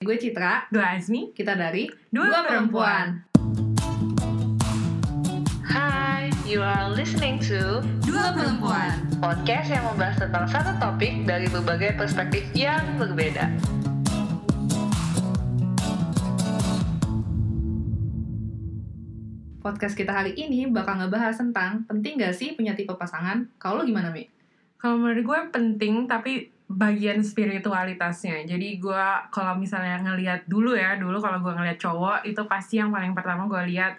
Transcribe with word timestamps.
Gue 0.00 0.16
Citra, 0.16 0.64
Gue 0.72 0.80
Azmi, 0.80 1.28
kita 1.36 1.52
dari 1.52 1.84
Dua 2.08 2.40
Perempuan. 2.48 3.20
Hai, 5.60 6.32
you 6.48 6.64
are 6.64 6.88
listening 6.88 7.36
to 7.36 7.84
Dua 8.08 8.32
Perempuan. 8.32 8.96
podcast 9.20 9.68
yang 9.68 9.84
membahas 9.92 10.16
tentang 10.16 10.48
satu 10.48 10.72
topik 10.80 11.28
dari 11.28 11.52
berbagai 11.52 12.00
perspektif 12.00 12.48
yang 12.56 12.80
berbeda. 12.96 13.44
Podcast 19.60 19.92
kita 20.00 20.16
hari 20.16 20.32
ini 20.32 20.64
bakal 20.72 20.96
ngebahas 20.96 21.36
tentang 21.36 21.84
penting 21.84 22.16
gak 22.16 22.32
sih 22.32 22.56
punya 22.56 22.72
tipe 22.72 22.96
pasangan? 22.96 23.52
Kalau 23.60 23.76
lo 23.76 23.84
gimana, 23.84 24.08
Mi? 24.08 24.24
Kalau 24.80 24.96
menurut 24.96 25.28
gue 25.28 25.40
penting, 25.52 26.08
tapi 26.08 26.48
bagian 26.70 27.18
spiritualitasnya. 27.18 28.46
Jadi 28.46 28.78
gue 28.78 29.06
kalau 29.34 29.58
misalnya 29.58 29.98
ngelihat 30.06 30.46
dulu 30.46 30.78
ya, 30.78 30.94
dulu 30.94 31.18
kalau 31.18 31.42
gue 31.42 31.50
ngelihat 31.50 31.82
cowok 31.82 32.22
itu 32.22 32.38
pasti 32.46 32.78
yang 32.78 32.94
paling 32.94 33.10
pertama 33.10 33.50
gue 33.50 33.74
lihat 33.74 33.98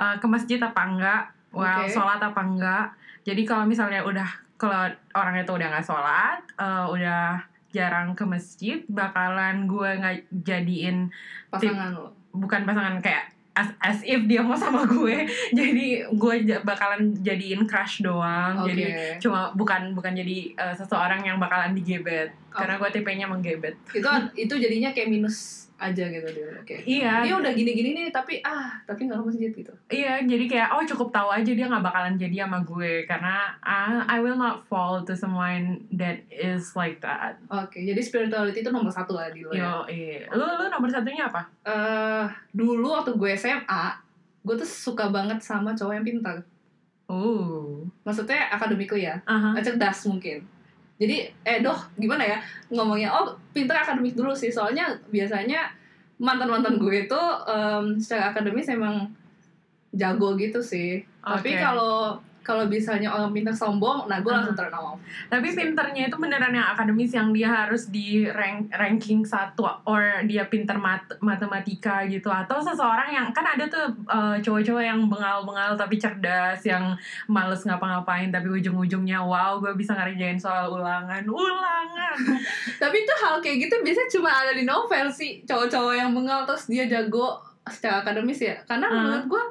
eh, 0.00 0.16
ke 0.16 0.24
masjid 0.24 0.56
apa 0.64 0.80
enggak, 0.80 1.22
well, 1.52 1.84
Oke. 1.84 1.92
sholat 1.92 2.16
apa 2.16 2.40
enggak. 2.40 2.86
Jadi 3.28 3.42
kalau 3.44 3.68
misalnya 3.68 4.00
udah 4.00 4.24
kalau 4.56 4.88
orang 5.12 5.44
itu 5.44 5.52
udah 5.52 5.68
nggak 5.68 5.84
sholat, 5.84 6.40
eh, 6.56 6.86
udah 6.88 7.44
jarang 7.76 8.16
ke 8.16 8.24
masjid, 8.24 8.80
bakalan 8.88 9.68
gue 9.68 9.90
nggak 10.00 10.16
jadiin 10.40 11.12
Pasangan 11.52 11.92
lo. 11.92 12.16
bukan 12.32 12.64
pasangan 12.64 12.96
kayak 13.04 13.35
as, 13.56 13.68
as 13.80 13.98
if 14.04 14.20
dia 14.28 14.44
mau 14.44 14.54
sama 14.54 14.84
gue 14.84 15.24
jadi 15.56 16.12
gue 16.12 16.34
bakalan 16.60 17.16
jadiin 17.24 17.64
crush 17.64 18.04
doang 18.04 18.60
Oke. 18.60 18.76
jadi 18.76 18.84
cuma 19.16 19.56
bukan 19.56 19.96
bukan 19.96 20.12
jadi 20.12 20.52
uh, 20.60 20.74
seseorang 20.76 21.24
yang 21.24 21.40
bakalan 21.40 21.72
digebet 21.72 22.30
karena 22.56 22.74
gue 22.76 22.90
tipenya 22.90 23.26
menggebet 23.26 23.76
itu 23.90 24.08
itu 24.34 24.54
jadinya 24.56 24.90
kayak 24.90 25.08
minus 25.08 25.38
aja 25.76 26.08
gitu 26.08 26.24
dia. 26.26 26.48
Oke. 26.56 26.72
iya 26.82 27.20
Dia 27.20 27.36
udah 27.36 27.52
gini-gini 27.52 27.92
nih, 27.92 28.08
tapi 28.08 28.40
ah, 28.40 28.72
tapi 28.82 29.04
nggak 29.04 29.20
ke 29.20 29.24
masjid 29.26 29.50
gitu. 29.52 29.68
iya 29.90 30.24
jadi 30.24 30.44
kayak 30.46 30.68
oh 30.72 30.80
cukup 30.82 31.12
tahu 31.12 31.28
aja 31.28 31.52
dia 31.52 31.68
nggak 31.68 31.84
bakalan 31.84 32.16
jadi 32.16 32.42
sama 32.42 32.64
gue 32.64 33.04
karena 33.04 33.52
ah, 33.60 34.00
I 34.02 34.16
will 34.18 34.34
not 34.34 34.64
fall 34.64 35.04
to 35.04 35.12
someone 35.12 35.84
that 35.92 36.24
is 36.26 36.72
like 36.72 36.96
that 36.98 37.36
Oke, 37.46 37.76
jadi 37.78 38.00
spirituality 38.00 38.58
itu 38.58 38.72
nomor 38.72 38.88
satu 38.88 39.12
lah 39.12 39.28
di 39.28 39.44
lo 39.44 39.52
ya. 39.52 39.84
iya 39.84 40.24
lu 40.30 40.40
lu 40.40 40.64
nomor 40.66 40.88
satunya 40.88 41.28
apa 41.28 41.44
Eh, 41.60 42.24
dulu 42.50 42.88
waktu 42.88 43.12
gue 43.12 43.36
SMA, 43.36 43.84
gue 44.40 44.54
tuh 44.56 44.64
suka 44.64 45.10
banget 45.10 45.36
sama 45.38 45.70
cowok 45.70 45.92
yang 45.92 46.06
pintar. 46.06 46.40
oh 47.06 47.84
Maksudnya 48.00 48.48
akademikly 48.48 49.04
ya. 49.04 49.20
aha 49.24 49.52
cerdas 49.58 50.06
mungkin 50.06 50.40
jadi 50.96 51.28
eh 51.44 51.58
doh 51.60 51.76
gimana 52.00 52.24
ya? 52.24 52.38
Ngomongnya 52.72 53.12
oh 53.12 53.36
pintar 53.52 53.84
akademik 53.84 54.16
dulu 54.16 54.32
sih. 54.32 54.48
Soalnya 54.48 54.96
biasanya 55.12 55.68
mantan 56.16 56.48
mantan 56.48 56.80
gue 56.80 57.04
itu 57.04 57.22
em, 57.44 58.00
secara 58.00 58.32
akademis 58.32 58.72
emang 58.72 59.12
jago 59.92 60.32
gitu 60.40 60.64
sih. 60.64 61.04
Tapi 61.20 61.52
Oke. 61.56 61.60
kalau 61.60 62.16
kalau 62.46 62.62
misalnya 62.64 63.10
orang 63.10 63.34
pintar 63.34 63.50
sombong 63.50 64.06
nah 64.06 64.22
gue 64.22 64.30
langsung 64.30 64.54
Ah. 64.54 64.60
turn 64.62 64.72
off. 64.72 64.96
Tapi 65.26 65.50
pinternya 65.50 66.06
itu 66.06 66.14
beneran 66.14 66.54
yang 66.54 66.70
akademis 66.70 67.10
yang 67.10 67.34
dia 67.34 67.50
harus 67.50 67.90
di 67.90 68.30
rank 68.30 68.70
ranking 68.70 69.26
satu 69.26 69.66
or 69.82 69.98
dia 70.22 70.46
pinter 70.46 70.78
mat 70.78 71.02
matematika 71.18 72.06
gitu. 72.06 72.30
Atau 72.30 72.62
seseorang 72.62 73.10
yang 73.10 73.26
kan 73.32 73.42
ada 73.44 73.66
tuh 73.66 73.82
uh, 74.06 74.38
cowok-cowok 74.38 74.80
yang 74.80 75.00
bengal-bengal 75.06 75.74
tapi 75.74 75.98
cerdas 75.98 76.62
yang 76.62 76.94
males 77.26 77.60
ngapa-ngapain 77.60 78.30
tapi 78.30 78.46
ujung-ujungnya 78.48 79.18
wow 79.18 79.58
gue 79.58 79.74
bisa 79.74 79.92
ngerjain 79.92 80.38
soal 80.38 80.70
ulangan. 80.70 81.26
Ulangan. 81.26 82.14
Tapi 82.82 82.96
itu 83.02 83.12
hal 83.18 83.40
kayak 83.40 83.66
gitu 83.66 83.74
biasanya 83.80 84.10
cuma 84.12 84.30
ada 84.30 84.52
di 84.52 84.62
novel 84.62 85.10
sih. 85.10 85.42
Cowok-cowok 85.42 85.94
yang 85.96 86.12
bengal 86.12 86.44
terus 86.44 86.64
dia 86.66 86.84
jago 86.86 87.40
secara 87.66 88.00
akademis 88.00 88.38
ya. 88.38 88.54
Karena 88.62 88.86
Ah. 88.86 88.94
menurut 88.94 89.24
gue 89.26 89.42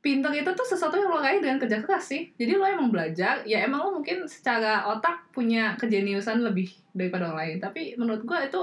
pintar 0.00 0.32
itu 0.32 0.48
tuh 0.56 0.64
sesuatu 0.64 0.96
yang 0.96 1.12
lo 1.12 1.20
raih 1.20 1.44
dengan 1.44 1.60
kerja 1.60 1.84
keras 1.84 2.08
sih. 2.08 2.32
Jadi 2.40 2.56
lo 2.56 2.64
emang 2.64 2.88
belajar 2.88 3.44
ya 3.44 3.60
emang 3.64 3.84
lo 3.84 4.00
mungkin 4.00 4.24
secara 4.24 4.88
otak 4.88 5.28
punya 5.32 5.76
kejeniusan 5.76 6.40
lebih 6.40 6.72
daripada 6.96 7.28
orang 7.28 7.38
lain. 7.44 7.56
Tapi 7.60 8.00
menurut 8.00 8.24
gue 8.24 8.38
itu 8.40 8.60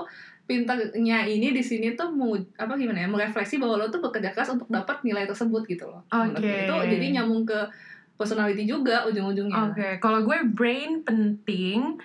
pintarnya 0.48 1.28
ini 1.28 1.54
di 1.54 1.62
sini 1.62 1.94
tuh 1.94 2.10
mau 2.10 2.34
apa 2.34 2.74
gimana 2.80 3.06
ya 3.06 3.10
merefleksi 3.12 3.62
bahwa 3.62 3.86
lo 3.86 3.92
tuh 3.94 4.02
bekerja 4.02 4.34
keras 4.34 4.50
untuk 4.50 4.66
dapat 4.72 5.04
nilai 5.06 5.30
tersebut 5.30 5.62
gitu 5.70 5.86
loh. 5.86 6.02
Oke. 6.10 6.42
itu 6.42 6.76
jadi 6.90 7.06
nyambung 7.22 7.46
ke 7.46 7.70
personality 8.18 8.66
juga 8.66 9.06
ujung-ujungnya. 9.06 9.72
Oke, 9.72 9.90
kalau 10.02 10.26
gue 10.26 10.42
brain 10.58 11.06
penting, 11.06 12.02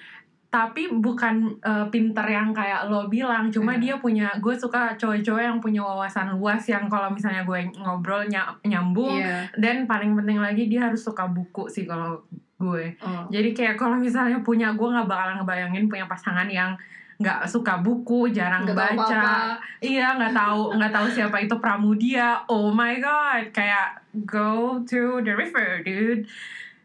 tapi 0.53 0.93
bukan 0.93 1.57
uh, 1.59 1.89
pinter 1.89 2.29
yang 2.29 2.53
kayak 2.53 2.85
lo 2.87 3.09
bilang. 3.09 3.49
Cuma 3.49 3.73
Hmm. 3.73 3.81
dia 3.81 3.95
punya, 3.97 4.29
gue 4.37 4.53
suka 4.53 4.93
cowok-cowok 4.95 5.41
yang 5.41 5.59
punya 5.59 5.81
wawasan 5.81 6.37
luas 6.37 6.61
yang 6.69 6.87
kalau 6.87 7.09
misalnya 7.09 7.41
gue 7.41 7.57
ngobrol 7.75 8.29
ny- 8.29 8.61
nyambung. 8.63 9.17
Iya. 9.17 9.49
Dan 9.57 9.89
paling 9.89 10.13
penting 10.13 10.37
lagi 10.37 10.69
dia 10.69 10.87
harus 10.87 11.01
suka 11.01 11.25
buku 11.25 11.67
sih 11.67 11.89
kalau 11.89 12.21
gue. 12.55 12.93
Oh. 13.01 13.25
Jadi 13.27 13.51
kayak 13.51 13.75
kalau 13.75 13.97
misalnya 13.97 14.39
punya 14.39 14.71
gue 14.71 14.85
nggak 14.85 15.09
bakalan 15.09 15.41
ngebayangin 15.41 15.89
punya 15.89 16.05
pasangan 16.05 16.45
yang 16.47 16.77
nggak 17.17 17.47
suka 17.47 17.79
buku, 17.79 18.29
jarang 18.29 18.63
tahu 18.63 18.77
baca. 18.77 18.99
apa-apa. 18.99 19.35
Iya, 19.81 20.15
nggak 20.15 20.35
tahu 20.35 20.63
nggak 20.75 20.93
tahu 20.93 21.07
siapa 21.09 21.37
itu 21.39 21.55
Pramudia. 21.57 22.45
Oh 22.45 22.69
my 22.69 22.99
god, 22.99 23.49
kayak 23.51 23.97
go 24.23 24.77
to 24.83 25.01
the 25.21 25.33
river, 25.33 25.81
dude. 25.81 26.29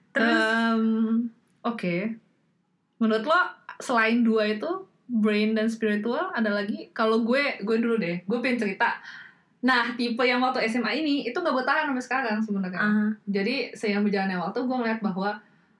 Terus 0.09 0.39
Em, 0.39 0.81
Oke. 1.61 2.15
Menurut 2.97 3.23
lo 3.23 3.39
selain 3.77 4.21
dua 4.21 4.49
itu 4.49 4.67
brain 5.07 5.53
dan 5.53 5.67
spiritual 5.67 6.31
ada 6.31 6.49
lagi? 6.51 6.89
Kalau 6.91 7.21
gue 7.21 7.61
gue 7.61 7.77
dulu 7.77 7.95
deh. 7.95 8.21
Gue 8.25 8.39
pengen 8.39 8.59
cerita. 8.59 8.97
Nah 9.57 9.93
tipe 9.93 10.21
yang 10.21 10.39
waktu 10.39 10.61
SMA 10.65 10.91
ini 10.95 11.25
itu 11.25 11.33
nggak 11.33 11.55
bertahan 11.55 11.87
sampai 11.87 12.03
sekarang 12.03 12.37
sebenarnya. 12.39 12.79
ah, 12.79 13.09
Jadi 13.23 13.73
seiring 13.73 14.03
berjalannya 14.03 14.37
waktu 14.37 14.59
gue 14.61 14.77
ngeliat 14.77 14.99
bahwa 15.01 15.29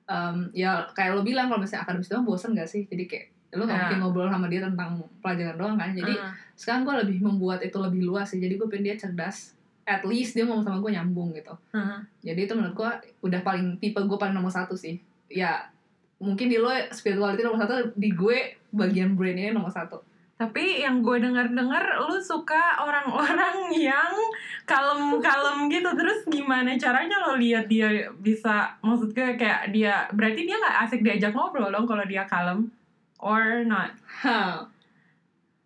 em, 0.05 0.37
ya 0.51 0.85
kayak 0.91 1.13
lo 1.13 1.21
bilang 1.21 1.47
kalau 1.47 1.59
misalnya 1.59 1.83
akademis 1.83 2.07
doang 2.07 2.23
bosen 2.23 2.53
gak 2.53 2.65
sih? 2.65 2.85
Jadi 2.85 3.03
kayak 3.05 3.25
lo 3.53 3.63
nggak 3.63 3.73
Ya. 3.73 3.81
mungkin 3.85 3.99
ngobrol 4.01 4.27
sama 4.27 4.47
dia 4.47 4.61
tentang 4.61 4.89
pelajaran 5.19 5.55
doang 5.55 5.75
kan? 5.75 5.91
Jadi 5.91 6.13
ah. 6.15 6.33
sekarang 6.53 6.81
gue 6.83 6.95
lebih 7.05 7.17
membuat 7.21 7.59
itu 7.61 7.77
lebih 7.77 8.01
luas 8.03 8.27
sih. 8.27 8.39
Jadi 8.39 8.55
gue 8.55 8.67
pengen 8.67 8.85
dia 8.85 8.95
cerdas. 8.95 9.53
At 9.87 10.03
least 10.03 10.35
dia 10.35 10.43
ngomong 10.43 10.63
sama 10.63 10.77
gue 10.79 10.91
nyambung 10.93 11.31
gitu. 11.31 11.53
ah. 11.71 12.01
Jadi 12.19 12.43
itu 12.43 12.53
menurut 12.53 12.75
gua 12.75 12.91
udah 13.21 13.39
paling 13.39 13.79
tipe 13.79 13.97
gue 13.97 14.17
paling 14.17 14.33
nomor 14.33 14.49
satu 14.49 14.73
sih. 14.73 14.99
Ya 15.27 15.69
mungkin 16.17 16.49
di 16.49 16.57
lo 16.57 16.69
spirituality 16.89 17.45
nomor 17.45 17.61
satu, 17.65 17.93
di 17.93 18.09
gue 18.13 18.57
bagian 18.73 19.13
brain 19.13 19.37
ini 19.37 19.53
nomor 19.53 19.69
satu. 19.69 20.01
Tapi 20.37 20.85
yang 20.85 21.01
gue 21.01 21.17
dengar-dengar 21.17 21.97
lu 22.05 22.21
suka 22.21 22.77
orang-orang 22.77 23.73
yang 23.89 24.13
kalem-kalem 24.69 25.65
gitu. 25.65 25.89
Terus 25.97 26.19
gimana 26.29 26.77
caranya 26.77 27.17
lo 27.25 27.41
lihat 27.41 27.65
dia 27.65 28.05
bisa 28.21 28.77
maksud 28.85 29.17
gue 29.17 29.33
kayak 29.33 29.73
dia 29.73 30.05
berarti 30.13 30.45
dia 30.45 30.61
nggak 30.61 30.77
asik 30.85 31.01
diajak 31.01 31.33
ngobrol 31.33 31.73
dong 31.73 31.89
kalau 31.89 32.05
dia 32.05 32.29
kalem 32.29 32.69
or 33.17 33.65
not. 33.65 33.97
Hah. 34.21 34.69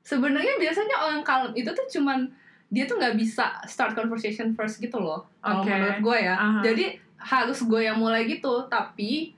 Sebenarnya 0.07 0.55
biasanya 0.55 0.95
orang 1.03 1.23
kalem 1.27 1.51
itu 1.55 1.67
tuh 1.75 1.87
cuman 1.99 2.31
dia 2.71 2.87
tuh 2.87 2.95
nggak 2.95 3.19
bisa 3.19 3.59
start 3.67 3.91
conversation 3.91 4.55
first 4.55 4.79
gitu 4.79 4.95
loh. 4.95 5.27
Kalau 5.43 5.67
Oke. 5.67 5.67
menurut 5.67 5.99
gue 5.99 6.17
ya. 6.23 6.35
Aha. 6.39 6.59
Jadi 6.63 6.95
harus 7.19 7.59
gue 7.67 7.81
yang 7.83 7.99
mulai 7.99 8.23
gitu. 8.23 8.71
Tapi 8.71 9.35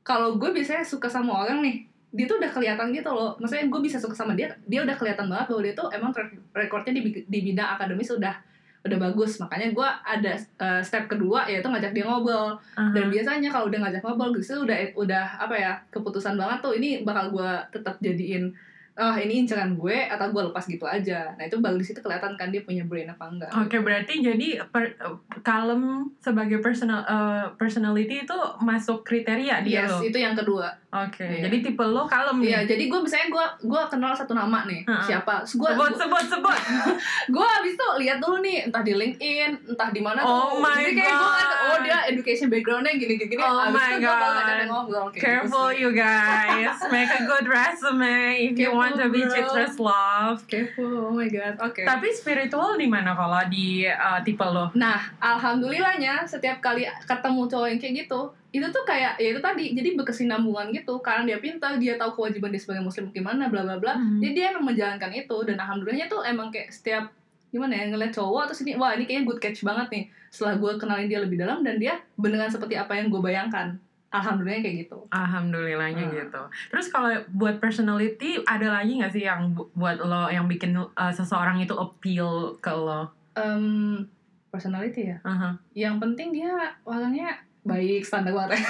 kalau 0.00 0.40
gue 0.40 0.50
biasanya 0.50 0.84
suka 0.84 1.06
sama 1.06 1.44
orang 1.44 1.60
nih, 1.60 1.76
dia 2.10 2.26
tuh 2.26 2.42
udah 2.42 2.50
kelihatan 2.50 2.90
gitu 2.90 3.10
loh. 3.12 3.38
Maksudnya 3.38 3.70
gue 3.70 3.80
bisa 3.80 3.96
suka 4.00 4.16
sama 4.16 4.34
dia, 4.34 4.50
dia 4.66 4.82
udah 4.82 4.96
kelihatan 4.98 5.30
banget 5.30 5.46
bahwa 5.52 5.62
dia 5.62 5.74
tuh 5.76 5.88
emang 5.94 6.10
track 6.10 6.30
recordnya 6.56 6.92
di, 6.98 7.22
di 7.22 7.38
bidang 7.52 7.78
akademis 7.78 8.10
udah 8.10 8.34
udah 8.80 8.98
bagus. 8.98 9.38
Makanya 9.38 9.76
gue 9.76 9.88
ada 10.02 10.32
uh, 10.58 10.82
step 10.82 11.06
kedua 11.06 11.46
yaitu 11.46 11.68
ngajak 11.68 11.92
dia 11.92 12.04
ngobrol. 12.08 12.56
Aha. 12.56 12.90
Dan 12.96 13.12
biasanya 13.12 13.48
kalau 13.52 13.68
udah 13.68 13.80
ngajak 13.86 14.02
ngobrol 14.02 14.32
gitu 14.34 14.64
udah 14.64 14.76
udah 14.96 15.24
apa 15.38 15.54
ya 15.54 15.72
keputusan 15.92 16.34
banget 16.34 16.58
tuh 16.64 16.72
ini 16.74 17.04
bakal 17.04 17.30
gue 17.30 17.50
tetap 17.70 18.00
jadiin 18.00 18.50
ah 18.98 19.16
ini 19.16 19.46
inceran 19.46 19.78
gue 19.78 19.96
atau 20.08 20.32
gue 20.34 20.42
lepas 20.50 20.64
gitu 20.66 20.88
aja. 20.88 21.30
Nah 21.38 21.46
itu 21.46 21.60
baru 21.60 21.78
di 21.78 21.86
situ 21.86 22.02
kelihatan 22.02 22.34
kan 22.34 22.50
dia 22.50 22.64
punya 22.66 22.82
brain 22.88 23.06
apa 23.06 23.24
enggak. 23.28 23.50
Oke, 23.54 23.78
berarti 23.84 24.24
jadi 24.24 24.64
per, 24.66 24.98
kalem 25.46 26.10
sebagai 26.18 26.58
personal 26.58 27.06
eh, 27.06 27.46
personality 27.54 28.26
itu 28.26 28.38
masuk 28.64 29.06
kriteria 29.06 29.62
dia 29.62 29.86
Yes, 29.86 29.94
itu 30.02 30.18
yang 30.18 30.34
kedua. 30.34 30.79
Oke, 30.90 31.22
Iya. 31.22 31.46
jadi 31.46 31.56
tipe 31.62 31.84
lo 31.84 32.02
kalem 32.04 32.42
Iya, 32.42 32.62
nih. 32.62 32.74
jadi 32.74 32.84
gue 32.84 33.00
misalnya 33.00 33.28
gue 33.28 33.44
gue 33.64 33.82
kenal 33.86 34.10
satu 34.10 34.32
nama 34.32 34.64
nih 34.64 34.82
Ha-ha. 34.82 34.98
siapa. 35.00 35.34
Terus 35.40 35.54
gue 35.56 35.70
Sebut, 35.70 35.92
sebut, 35.94 36.24
sebut. 36.26 36.58
gue 37.34 37.46
abis 37.52 37.72
itu 37.72 37.86
lihat 38.00 38.18
dulu 38.18 38.38
nih 38.40 38.66
entah 38.66 38.82
di 38.82 38.92
LinkedIn 38.92 39.70
entah 39.70 39.88
di 39.88 40.00
mana 40.00 40.18
Oh 40.20 40.50
tuh. 40.50 40.58
my 40.60 40.74
jadi 40.76 40.90
kayak 40.96 41.14
gue 41.14 41.30
kan 41.30 41.46
God. 41.46 41.62
oh 41.64 41.76
dia 41.80 41.98
education 42.06 42.46
backgroundnya 42.48 42.92
gini 42.92 43.14
gini. 43.16 43.38
Oh 43.38 43.62
abis 43.62 43.70
my 43.72 43.90
itu 43.92 44.02
God. 44.02 44.34
dia 44.34 44.66
ngobrol 44.66 45.06
kayak 45.08 45.22
Careful 45.22 45.68
gitu 45.68 45.80
you 45.80 45.90
guys. 45.92 46.74
Make 46.92 47.12
a 47.12 47.22
good 47.22 47.46
resume 47.46 48.10
if 48.42 48.52
you 48.52 48.66
Careful, 48.66 48.74
want 48.76 48.94
to 48.96 49.06
be. 49.08 49.20
Citra's 49.22 49.78
love. 49.78 50.42
Careful, 50.44 50.90
oh 51.06 51.12
my 51.12 51.28
god, 51.28 51.54
oke. 51.60 51.78
Tapi 51.80 52.10
spiritual 52.10 52.74
di 52.74 52.84
mana 52.84 53.14
kalau 53.14 53.38
di 53.46 53.86
uh, 53.86 54.18
tipe 54.20 54.42
lo? 54.42 54.74
Nah, 54.74 54.98
alhamdulillahnya 55.20 56.22
setiap 56.24 56.58
kali 56.58 56.82
ketemu 57.00 57.42
cowok 57.46 57.66
yang 57.68 57.78
kayak 57.78 57.94
gitu, 58.00 58.20
itu 58.50 58.66
tuh 58.66 58.82
kayak 58.82 59.14
ya 59.16 59.30
itu 59.30 59.38
tadi 59.38 59.70
jadi 59.72 59.94
berkesinambungan 59.94 60.72
gitu 60.72 60.79
karena 61.00 61.22
dia 61.26 61.38
pintar 61.38 61.76
dia 61.76 61.94
tahu 61.94 62.10
kewajiban 62.16 62.48
dia 62.48 62.58
sebagai 62.58 62.80
muslim 62.80 63.08
gimana 63.08 63.46
bla 63.46 63.62
bla 63.62 63.76
bla 63.76 63.92
Hmm. 63.92 64.18
jadi 64.18 64.32
dia 64.32 64.44
emang 64.50 64.66
menjalankan 64.66 65.10
itu 65.10 65.36
dan 65.44 65.56
alhamdulillahnya 65.56 66.06
tuh 66.06 66.20
emang 66.22 66.48
kayak 66.48 66.68
setiap 66.68 67.04
gimana 67.48 67.72
ya 67.72 67.84
ngeliat 67.86 68.10
cowok 68.10 68.46
terus 68.46 68.62
ini 68.62 68.74
wah 68.74 68.90
ini 68.90 69.04
kayaknya 69.04 69.24
good 69.24 69.38
catch 69.38 69.60
banget 69.60 69.86
nih 69.88 70.02
setelah 70.28 70.54
gue 70.56 70.72
kenalin 70.76 71.06
dia 71.06 71.18
lebih 71.18 71.36
dalam 71.36 71.60
dan 71.60 71.76
dia 71.76 71.98
beneran 72.14 72.46
seperti 72.46 72.74
apa 72.74 72.94
yang 72.94 73.08
gue 73.08 73.18
bayangkan 73.18 73.74
alhamdulillah 74.08 74.58
kayak 74.60 74.76
gitu 74.84 74.98
Alhamdulillahnya 75.10 76.04
Hmm. 76.04 76.14
gitu. 76.16 76.42
Terus 76.68 76.86
kalau 76.88 77.10
buat 77.30 77.58
personality 77.58 78.42
ada 78.44 78.70
lagi 78.72 78.98
nggak 78.98 79.12
sih 79.12 79.22
yang 79.22 79.50
bu- 79.50 79.70
buat 79.72 79.98
lo 79.98 80.26
yang 80.26 80.46
bikin 80.46 80.74
uh, 80.74 80.88
seseorang 81.08 81.58
itu 81.58 81.70
appeal 81.72 82.30
ke 82.58 82.70
lo? 82.70 83.06
Em, 83.32 84.02
personality 84.48 85.06
ya 85.06 85.18
Aha. 85.22 85.54
yang 85.72 85.98
penting 85.98 86.30
dia 86.32 86.50
orangnya 86.82 87.38
baik 87.60 88.00
standar 88.00 88.32
banget 88.32 88.56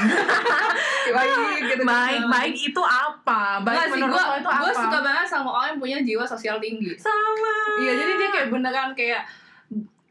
baik 1.11 1.63
gitu 1.65 1.83
Baik 1.83 2.23
baik 2.27 2.55
itu 2.55 2.83
apa? 2.83 3.63
Baik 3.63 3.77
Nggak 3.77 3.87
sih, 3.87 3.93
menurut 3.97 4.15
gua, 4.15 4.25
lo 4.25 4.35
itu 4.37 4.51
apa? 4.51 4.61
Gue 4.61 4.73
suka 4.77 4.99
banget 5.01 5.27
sama 5.27 5.49
orang 5.51 5.69
yang 5.69 5.81
punya 5.81 5.99
jiwa 6.03 6.25
sosial 6.25 6.57
tinggi. 6.59 6.93
sama. 6.97 7.55
Iya, 7.81 7.93
jadi 7.97 8.13
dia 8.15 8.29
kayak 8.31 8.49
beneran 8.49 8.91
kayak 8.93 9.23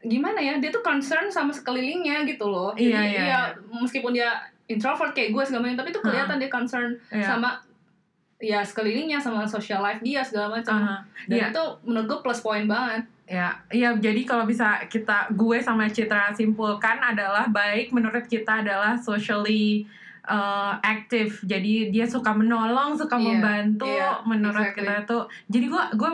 gimana 0.02 0.38
ya? 0.38 0.54
Dia 0.56 0.70
tuh 0.70 0.80
concern 0.80 1.28
sama 1.28 1.52
sekelilingnya 1.52 2.24
gitu 2.24 2.44
loh. 2.44 2.72
Jadi 2.72 2.90
Iya, 2.90 3.00
iya, 3.06 3.22
ya, 3.22 3.40
meskipun 3.70 4.12
dia 4.12 4.32
introvert 4.66 5.12
kayak 5.12 5.30
gue 5.30 5.42
segala 5.42 5.60
macam, 5.62 5.78
tapi 5.78 5.90
tuh 5.90 6.02
kelihatan 6.02 6.36
dia 6.36 6.50
concern 6.50 6.88
Iya. 7.10 7.26
sama 7.26 7.50
ya 8.40 8.64
sekelilingnya 8.64 9.20
sama 9.20 9.44
social 9.44 9.80
life 9.80 10.00
dia 10.00 10.24
segala 10.24 10.56
macam. 10.56 10.72
Aha. 10.74 10.96
Dan 11.28 11.36
Iya. 11.38 11.46
itu 11.52 11.62
menurut 11.84 12.06
gue 12.08 12.18
plus 12.22 12.40
point 12.40 12.64
banget. 12.64 13.04
Ya, 13.30 13.54
ya 13.70 13.94
jadi 13.94 14.26
kalau 14.26 14.42
bisa 14.42 14.90
kita 14.90 15.30
gue 15.30 15.62
sama 15.62 15.86
Citra 15.86 16.34
simpulkan 16.34 16.98
adalah 16.98 17.46
baik 17.46 17.94
menurut 17.94 18.26
kita 18.26 18.66
adalah 18.66 18.98
socially 18.98 19.86
uh, 20.26 20.74
active. 20.82 21.38
Jadi 21.46 21.94
dia 21.94 22.10
suka 22.10 22.34
menolong, 22.34 22.98
suka 22.98 23.14
Iya, 23.14 23.24
membantu 23.30 23.86
iya, 23.86 24.18
menurut 24.26 24.66
exactly. 24.66 24.82
kita 24.82 25.06
tuh. 25.06 25.22
Jadi 25.46 25.66
gue 25.70 25.84
gue 25.94 26.10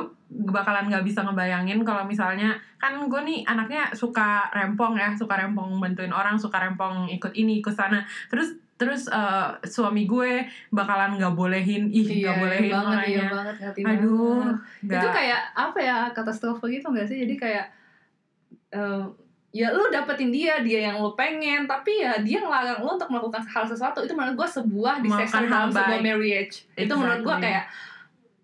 bakalan 0.52 0.92
nggak 0.92 1.08
bisa 1.08 1.24
ngebayangin 1.24 1.80
kalau 1.88 2.04
misalnya 2.04 2.52
kan 2.76 3.00
gue 3.08 3.20
nih 3.24 3.48
anaknya 3.48 3.88
suka 3.96 4.52
rempong 4.52 5.00
ya, 5.00 5.16
suka 5.16 5.40
rempong 5.40 5.80
bantuin 5.80 6.12
orang, 6.12 6.36
suka 6.36 6.60
rempong 6.60 7.08
ikut 7.08 7.32
ini 7.32 7.64
ikut 7.64 7.72
sana. 7.72 8.04
Terus 8.28 8.65
terus 8.76 9.08
uh, 9.08 9.56
suami 9.62 10.04
gue 10.04 10.44
bakalan 10.68 11.16
nggak 11.16 11.32
bolehin, 11.32 11.88
ih 11.88 12.04
nggak 12.20 12.36
bolehin 12.36 12.68
iya 12.68 12.76
banget, 12.76 12.98
iya 13.08 13.24
banget, 13.26 13.54
ngerti 13.58 13.80
Aduh, 13.82 14.36
banget. 14.36 14.56
nggak. 14.84 15.00
itu 15.00 15.08
kayak 15.10 15.40
apa 15.52 15.78
ya 15.80 15.96
katastrofe 16.12 16.64
gitu 16.68 16.86
gak 16.88 17.08
sih 17.08 17.18
jadi 17.18 17.34
kayak 17.34 17.66
eh, 18.70 19.02
ya 19.50 19.72
lu 19.72 19.88
dapetin 19.88 20.28
dia 20.28 20.60
dia 20.60 20.92
yang 20.92 21.00
lu 21.00 21.16
pengen 21.16 21.64
tapi 21.64 22.04
ya 22.04 22.20
dia 22.20 22.38
ngelarang 22.38 22.84
lu 22.84 22.92
untuk 22.92 23.08
melakukan 23.08 23.40
hal 23.42 23.64
sesuatu 23.64 24.04
itu 24.04 24.12
menurut 24.12 24.36
gue 24.36 24.48
sebuah 24.52 25.00
disaster 25.00 25.48
dalam 25.48 25.72
sebuah 25.72 26.00
marriage 26.00 26.68
itu 26.76 26.92
menurut 26.92 27.24
gue 27.24 27.32
Exactly. 27.32 27.48
kayak 27.48 27.64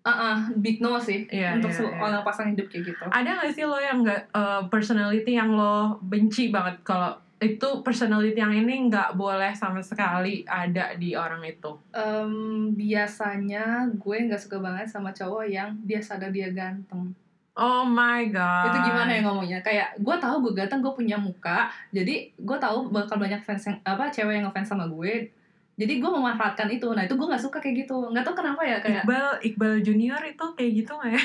uh 0.03 0.35
big 0.57 0.81
no 0.81 0.99
sih 0.99 1.23
Iya, 1.31 1.55
untuk 1.55 1.71
iya, 1.71 1.77
se- 1.77 1.87
iya. 1.87 1.95
orang 1.95 2.25
pasangan 2.25 2.51
hidup 2.51 2.67
kayak 2.67 2.83
gitu 2.89 3.03
ada 3.07 3.29
gak 3.39 3.53
sih 3.53 3.63
lo 3.63 3.77
yang 3.77 4.03
nggak 4.03 4.33
uh, 4.33 4.67
personality 4.67 5.31
yang 5.31 5.53
lo 5.53 5.95
benci 6.01 6.51
banget 6.51 6.81
kalau 6.81 7.22
itu 7.43 7.67
personality 7.81 8.35
yang 8.35 8.51
ini 8.51 8.87
nggak 8.87 9.13
boleh 9.13 9.51
sama 9.51 9.79
sekali 9.79 10.41
ada 10.43 10.95
di 10.95 11.13
orang 11.13 11.43
itu. 11.43 11.75
Em, 11.91 12.33
biasanya 12.73 13.65
gue 13.91 14.17
nggak 14.23 14.39
suka 14.39 14.57
banget 14.57 14.87
sama 14.87 15.11
cowok 15.11 15.43
yang 15.45 15.75
dia 15.81 15.99
sadar 15.99 16.31
dia 16.31 16.49
ganteng. 16.49 17.11
Oh 17.53 17.85
my 17.85 18.25
god. 18.27 18.65
Itu 18.65 18.79
gimana 18.81 19.13
ya 19.13 19.21
ngomongnya? 19.21 19.59
Kayak 19.61 19.93
gue 19.99 20.15
tahu 20.17 20.41
gue 20.41 20.53
ganteng 20.55 20.81
gue 20.81 20.89
punya 20.89 21.15
muka 21.15 21.69
jadi 21.91 22.33
gue 22.33 22.57
tahu 22.57 22.89
bakal 22.89 23.21
banyak 23.21 23.45
fans 23.45 23.61
yang 23.63 23.77
apa 23.83 24.09
cewek 24.09 24.41
yang 24.41 24.49
ngefans 24.49 24.71
sama 24.71 24.89
gue. 24.89 25.29
Jadi 25.73 25.97
gue 25.97 26.05
memanfaatkan 26.07 26.69
itu. 26.69 26.85
Nah 26.89 27.01
itu 27.01 27.13
gue 27.13 27.27
nggak 27.27 27.41
suka 27.41 27.57
kayak 27.57 27.85
gitu. 27.85 28.09
Nggak 28.09 28.25
tahu 28.25 28.41
kenapa 28.41 28.61
ya 28.61 28.77
kayak 28.77 29.05
Iqbal 29.05 29.27
Iqbal 29.43 29.73
Junior 29.81 30.21
itu 30.21 30.45
kayak 30.53 30.71
gitu 30.75 30.91
nggak 30.93 31.11
ya? 31.13 31.21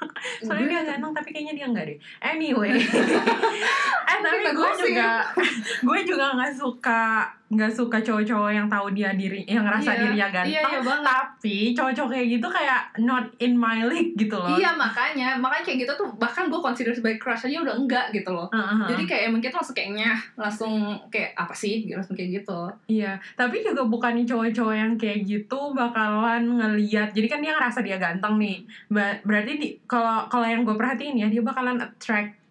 Soalnya 0.44 0.64
gue- 0.64 0.72
dia 0.72 0.82
ganteng 0.84 1.12
tapi 1.12 1.28
kayaknya 1.30 1.54
dia 1.54 1.66
nggak 1.68 1.84
deh. 1.84 1.98
Anyway, 2.20 2.72
eh 4.10 4.18
tapi 4.20 4.42
gue 4.48 4.70
juga 4.80 5.08
gue 5.86 5.98
juga 6.02 6.24
nggak 6.34 6.52
suka 6.52 7.02
nggak 7.50 7.66
suka 7.68 7.98
cowok-cowok 7.98 8.50
yang 8.52 8.66
tahu 8.66 8.94
dia 8.94 9.10
diri 9.10 9.42
yang 9.42 9.66
ngerasa 9.66 9.90
Iya, 9.90 9.98
dirinya 10.00 10.14
iya 10.20 10.28
ganteng. 10.32 10.70
iya 10.70 10.78
banget 10.80 11.02
Tapi 11.04 11.56
cowok-cowok 11.74 12.10
kayak 12.12 12.26
gitu 12.30 12.46
kayak 12.48 12.80
not 13.00 13.26
in 13.38 13.52
my 13.52 13.82
league 13.82 14.14
gitu 14.14 14.36
loh. 14.36 14.54
iya 14.54 14.70
makanya 14.72 15.34
makanya 15.34 15.64
kayak 15.64 15.78
gitu 15.82 15.92
tuh 15.96 16.08
bahkan 16.14 16.46
gue 16.46 16.60
consider 16.60 16.94
sebagai 16.94 17.18
crush 17.18 17.42
aja 17.44 17.58
udah 17.60 17.74
enggak 17.74 18.06
gitu 18.12 18.30
loh 18.30 18.46
Heeh. 18.48 18.86
jadi 18.88 19.02
kayak 19.04 19.22
emang 19.26 19.42
kita 19.42 19.54
langsung 19.56 19.74
kayak 19.74 19.90
nyah 19.92 20.20
langsung 20.36 20.72
kayak 21.08 21.34
apa 21.34 21.50
sih 21.52 21.74
gitu, 21.82 21.98
langsung 21.98 22.14
kayak 22.14 22.30
gitu 22.36 22.60
Iya, 22.86 23.18
tapi 23.34 23.56
juga 23.60 23.82
bukan 23.84 24.22
cowok-cowok 24.22 24.74
yang 24.76 24.92
kayak 24.94 25.22
gitu 25.24 25.60
bakalan 25.72 26.42
ngeliat. 26.52 27.10
Jadi 27.10 27.26
kan 27.26 27.38
dia 27.38 27.50
ngerasa 27.52 27.80
dia 27.80 27.96
ganteng 27.96 28.36
nih. 28.36 28.62
Berarti 28.88 29.52
di 29.56 29.68
kalau 29.84 30.26
kalau 30.26 30.44
yang 30.44 30.62
gue 30.62 30.72
perhatiin 30.72 31.16
ya, 31.16 31.26
dia 31.26 31.40
bakalan 31.40 31.78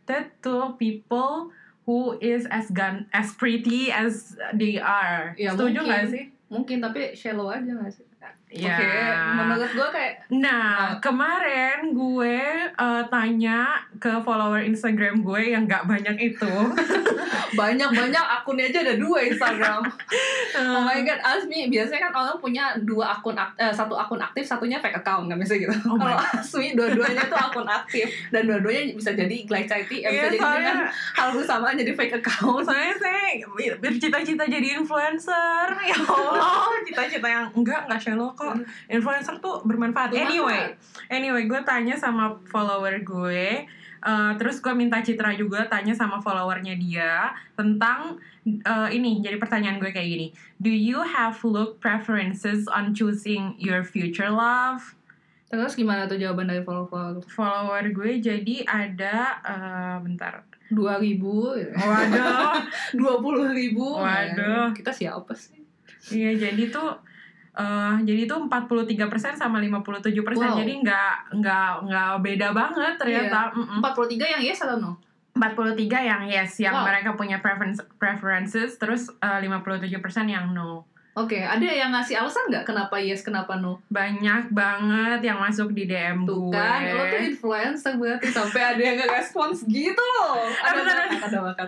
attracted 0.10 0.42
to 0.44 0.74
people 0.78 1.52
who 1.86 2.18
is 2.22 2.46
as 2.50 2.70
gan 2.72 3.06
as 3.14 3.34
pretty 3.34 3.92
as 3.92 4.38
they 4.54 4.78
are. 4.78 5.34
Ya, 5.38 5.54
Setuju 5.54 5.82
mungkin. 5.82 5.86
nggak 5.86 6.06
sih? 6.10 6.26
mungkin 6.50 6.82
tapi 6.82 7.14
shallow 7.14 7.46
aja 7.46 7.78
gak 7.78 7.94
sih 7.94 8.09
Ya. 8.50 8.74
oke 8.74 8.90
menurut 9.38 9.72
gue 9.72 9.90
kayak 9.94 10.13
Nah, 10.30 10.98
kemarin 10.98 11.94
gue 11.94 12.38
eh, 12.69 13.04
tanya 13.10 13.78
ke 13.98 14.10
follower 14.22 14.62
Instagram 14.62 15.22
gue 15.22 15.54
yang 15.54 15.66
nggak 15.66 15.86
banyak 15.86 16.18
itu. 16.18 16.50
banyak 17.60 17.90
banyak 17.90 18.25
akunnya 18.25 18.69
aja 18.69 18.86
ada 18.86 18.96
dua 18.98 19.25
Instagram 19.25 19.81
Oh 20.74 20.81
my 20.81 21.01
god, 21.01 21.18
Asmi 21.19 21.69
biasanya 21.69 22.10
kan 22.10 22.13
orang 22.16 22.38
punya 22.38 22.74
dua 22.80 23.13
akun 23.13 23.34
ak- 23.34 23.54
eh, 23.56 23.69
satu 23.69 23.94
akun 23.94 24.18
aktif, 24.18 24.46
satunya 24.46 24.78
fake 24.78 24.98
account 24.98 25.30
kan 25.30 25.38
biasanya 25.38 25.69
gitu. 25.69 25.75
Oh 25.86 25.98
Kalau 25.98 26.18
Asmi 26.18 26.74
dua-duanya 26.74 27.25
tuh 27.25 27.38
akun 27.40 27.66
aktif 27.66 28.10
dan 28.30 28.45
dua-duanya 28.45 28.94
bisa 28.94 29.13
jadi 29.13 29.36
glycity, 29.45 30.02
eh, 30.02 30.10
Iya, 30.10 30.10
bisa 30.10 30.25
jadi 30.25 30.38
dengan 30.38 30.45
soalnya 30.45 30.74
hal 31.16 31.30
bersamaan 31.34 31.75
jadi 31.78 31.94
fake 31.94 32.16
account. 32.18 32.62
Soalnya 32.66 32.95
saya 32.98 33.45
bercita-cita 33.78 34.44
jadi 34.45 34.68
influencer 34.75 35.66
Ya 35.80 35.98
Allah, 36.10 36.74
cita-cita 36.81 37.28
yang 37.28 37.45
Enggak, 37.52 37.86
enggak 37.86 38.00
shallow 38.00 38.30
kok 38.40 38.56
Influencer 38.88 39.36
tuh 39.44 39.60
bermanfaat 39.68 40.16
Anyway, 40.16 40.80
anyway 41.12 41.44
gue 41.44 41.60
tanya 41.68 42.00
sama 42.00 42.40
follower 42.48 43.04
gue 43.04 43.68
eh, 44.00 44.32
Terus 44.40 44.64
gue 44.64 44.72
minta 44.72 45.04
Citra 45.04 45.36
juga 45.36 45.68
tanya 45.68 45.92
sama 45.92 46.24
followernya 46.24 46.80
dia 46.80 47.36
Tentang 47.60 48.16
eh, 48.48 48.90
ini, 48.96 49.20
jadi 49.20 49.36
pertanyaan 49.36 49.84
gue 49.84 49.92
kayak 49.92 50.08
gini 50.08 50.28
Do 50.56 50.72
you 50.72 51.04
have 51.04 51.36
look 51.44 51.84
preferences 51.84 52.72
on 52.72 52.96
choosing 52.96 53.60
your 53.60 53.84
future 53.84 54.32
love? 54.32 54.96
Terus 55.50 55.74
gimana 55.76 56.06
tuh 56.08 56.16
jawaban 56.16 56.48
dari 56.48 56.64
follower 56.64 57.20
Follower 57.28 57.84
gue 57.92 58.24
jadi 58.24 58.64
ada, 58.64 59.18
eh, 59.44 59.98
bentar 60.00 60.48
dua 60.70 61.02
ribu, 61.02 61.58
Waduh 61.58 62.62
dua 63.00 63.14
puluh 63.18 63.50
ribu. 63.50 63.98
Waduh. 63.98 64.69
kita 64.78 64.94
siapa 64.94 65.34
sih? 65.34 65.66
Iya, 66.14 66.50
jadi 66.50 66.69
tuh 66.69 67.02
eh 67.59 67.95
jadi 68.07 68.23
tuh 68.23 68.47
43% 68.47 69.35
sama 69.35 69.59
57%. 69.59 70.16
Wow. 70.39 70.63
Jadi 70.63 70.73
nggak 70.80 71.13
nggak 71.44 71.69
nggak 71.83 72.09
beda 72.23 72.47
banget 72.56 72.94
ternyata. 72.95 73.51
Mm-mm. 73.51 73.83
43 73.83 74.33
yang 74.39 74.42
yes 74.42 74.63
atau 74.63 74.80
no? 74.80 74.92
43 75.35 75.80
yang 76.04 76.21
yes, 76.28 76.59
yang 76.59 76.75
Wow. 76.75 76.87
mereka 76.87 77.16
punya 77.16 77.39
preference 77.39 77.80
preferences, 77.95 78.75
terus 78.75 79.07
eh, 79.23 79.39
57% 79.44 80.28
yang 80.28 80.51
no. 80.51 80.87
Oke, 81.19 81.44
ada 81.44 81.68
yang 81.68 81.92
ngasih 81.92 82.16
alasan 82.16 82.47
nggak 82.47 82.64
kenapa 82.64 82.95
yes, 82.95 83.19
kenapa 83.19 83.59
no? 83.59 83.83
Banyak 83.92 84.56
banget 84.56 85.19
yang 85.19 85.35
masuk 85.35 85.76
di 85.76 85.83
DM 85.83 86.23
Tuh 86.23 86.47
gue. 86.47 86.56
kan, 86.56 86.80
lo 86.95 87.04
tuh 87.11 87.19
influencer 87.19 87.99
berarti 87.99 88.31
sampai 88.31 88.61
ada 88.64 88.81
yang 88.81 88.95
nge-respons 89.04 89.68
gitu 89.68 89.99
loh. 89.99 90.47
Ada 90.64 90.80
ada 91.19 91.38
bakat. 91.44 91.68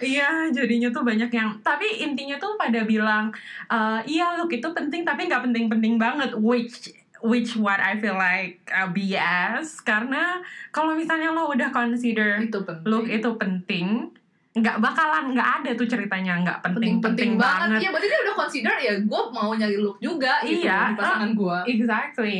Iya, 0.00 0.48
jadinya 0.48 0.88
tuh 0.88 1.04
banyak 1.04 1.28
yang 1.28 1.52
tapi 1.60 2.00
intinya 2.00 2.40
tuh 2.40 2.56
pada 2.56 2.82
bilang 2.88 3.28
eh, 3.68 4.00
iya 4.08 4.34
look 4.40 4.48
itu 4.48 4.68
penting 4.72 5.04
tapi 5.04 5.28
nggak 5.28 5.44
penting-penting 5.44 6.00
banget 6.00 6.32
which 6.38 6.88
which 7.22 7.58
what 7.58 7.82
I 7.82 7.98
feel 7.98 8.14
like 8.14 8.62
uh, 8.70 8.86
BS 8.90 9.82
karena 9.82 10.38
kalau 10.70 10.94
misalnya 10.94 11.34
lo 11.34 11.50
udah 11.50 11.70
consider 11.74 12.38
Itu 12.46 12.62
penting. 12.62 12.86
look 12.86 13.06
itu 13.10 13.30
penting 13.34 14.14
nggak 14.60 14.76
bakalan 14.78 15.24
nggak 15.32 15.48
ada 15.62 15.70
tuh 15.74 15.86
ceritanya 15.86 16.32
nggak 16.44 16.58
penting-penting 16.60 17.00
penting-penting 17.02 17.30
banget. 17.38 17.68
banget. 17.68 17.80
Iya, 17.80 17.88
berarti 17.94 18.06
dia 18.06 18.20
udah 18.22 18.34
consider 18.36 18.74
ya 18.78 18.94
gue 19.00 19.22
mau 19.30 19.50
nyari 19.54 19.76
look 19.78 19.96
juga 19.98 20.34
gitu 20.42 20.64
Iya, 20.66 20.78
di 20.92 20.94
pasangan 20.98 21.30
gue. 21.34 21.58
Exactly. 21.68 22.38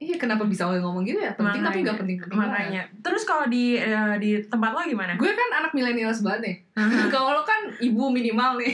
Iya, 0.00 0.16
kenapa 0.16 0.48
bisa 0.48 0.64
orang 0.64 0.80
ngomong 0.80 1.04
gitu 1.04 1.20
ya? 1.20 1.36
Penting 1.36 1.60
tapi 1.60 1.84
Makanya- 1.84 1.92
gak 1.92 1.98
penting-penting 2.00 2.38
banget. 2.40 2.56
Makanya. 2.56 2.82
Terus 3.04 3.22
kalau 3.28 3.44
di 3.52 3.76
eh, 3.76 4.14
di 4.16 4.40
tempat 4.48 4.72
lo 4.72 4.80
gimana? 4.80 5.12
Gue 5.20 5.28
kan 5.36 5.60
anak 5.60 5.76
milenial 5.76 6.08
banget 6.24 6.40
nih. 6.40 6.56
Aha. 6.80 7.12
Kalau 7.12 7.36
lo 7.36 7.44
kan 7.44 7.68
ibu 7.84 8.08
minimal 8.08 8.56
nih. 8.56 8.72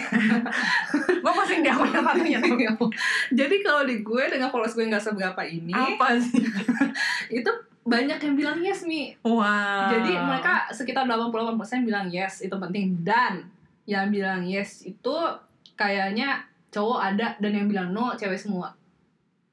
Gue 1.19 1.33
pusing 1.35 1.67
di 1.67 1.71
akun 1.75 1.91
satunya 1.91 2.39
tuh. 2.39 2.87
Jadi 3.35 3.57
kalau 3.59 3.83
di 3.83 4.07
gue 4.07 4.23
dengan 4.31 4.55
followers 4.55 4.79
gue 4.79 4.87
nggak 4.87 5.03
seberapa 5.03 5.43
ini, 5.43 5.75
Apa 5.75 6.15
sih? 6.15 6.47
itu 7.43 7.51
banyak 7.83 8.23
yang 8.23 8.35
bilang 8.39 8.59
yes 8.63 8.87
mi. 8.87 9.11
Wow. 9.27 9.91
Jadi 9.91 10.15
mereka 10.15 10.71
sekitar 10.71 11.11
88% 11.11 11.59
bilang 11.83 12.07
yes 12.07 12.47
itu 12.47 12.55
penting 12.55 13.03
dan 13.03 13.43
yang 13.83 14.15
bilang 14.15 14.47
yes 14.47 14.87
itu 14.87 15.15
kayaknya 15.75 16.47
cowok 16.71 16.99
ada 17.03 17.35
dan 17.43 17.51
yang 17.51 17.67
bilang 17.67 17.91
no 17.91 18.15
cewek 18.15 18.39
semua 18.39 18.76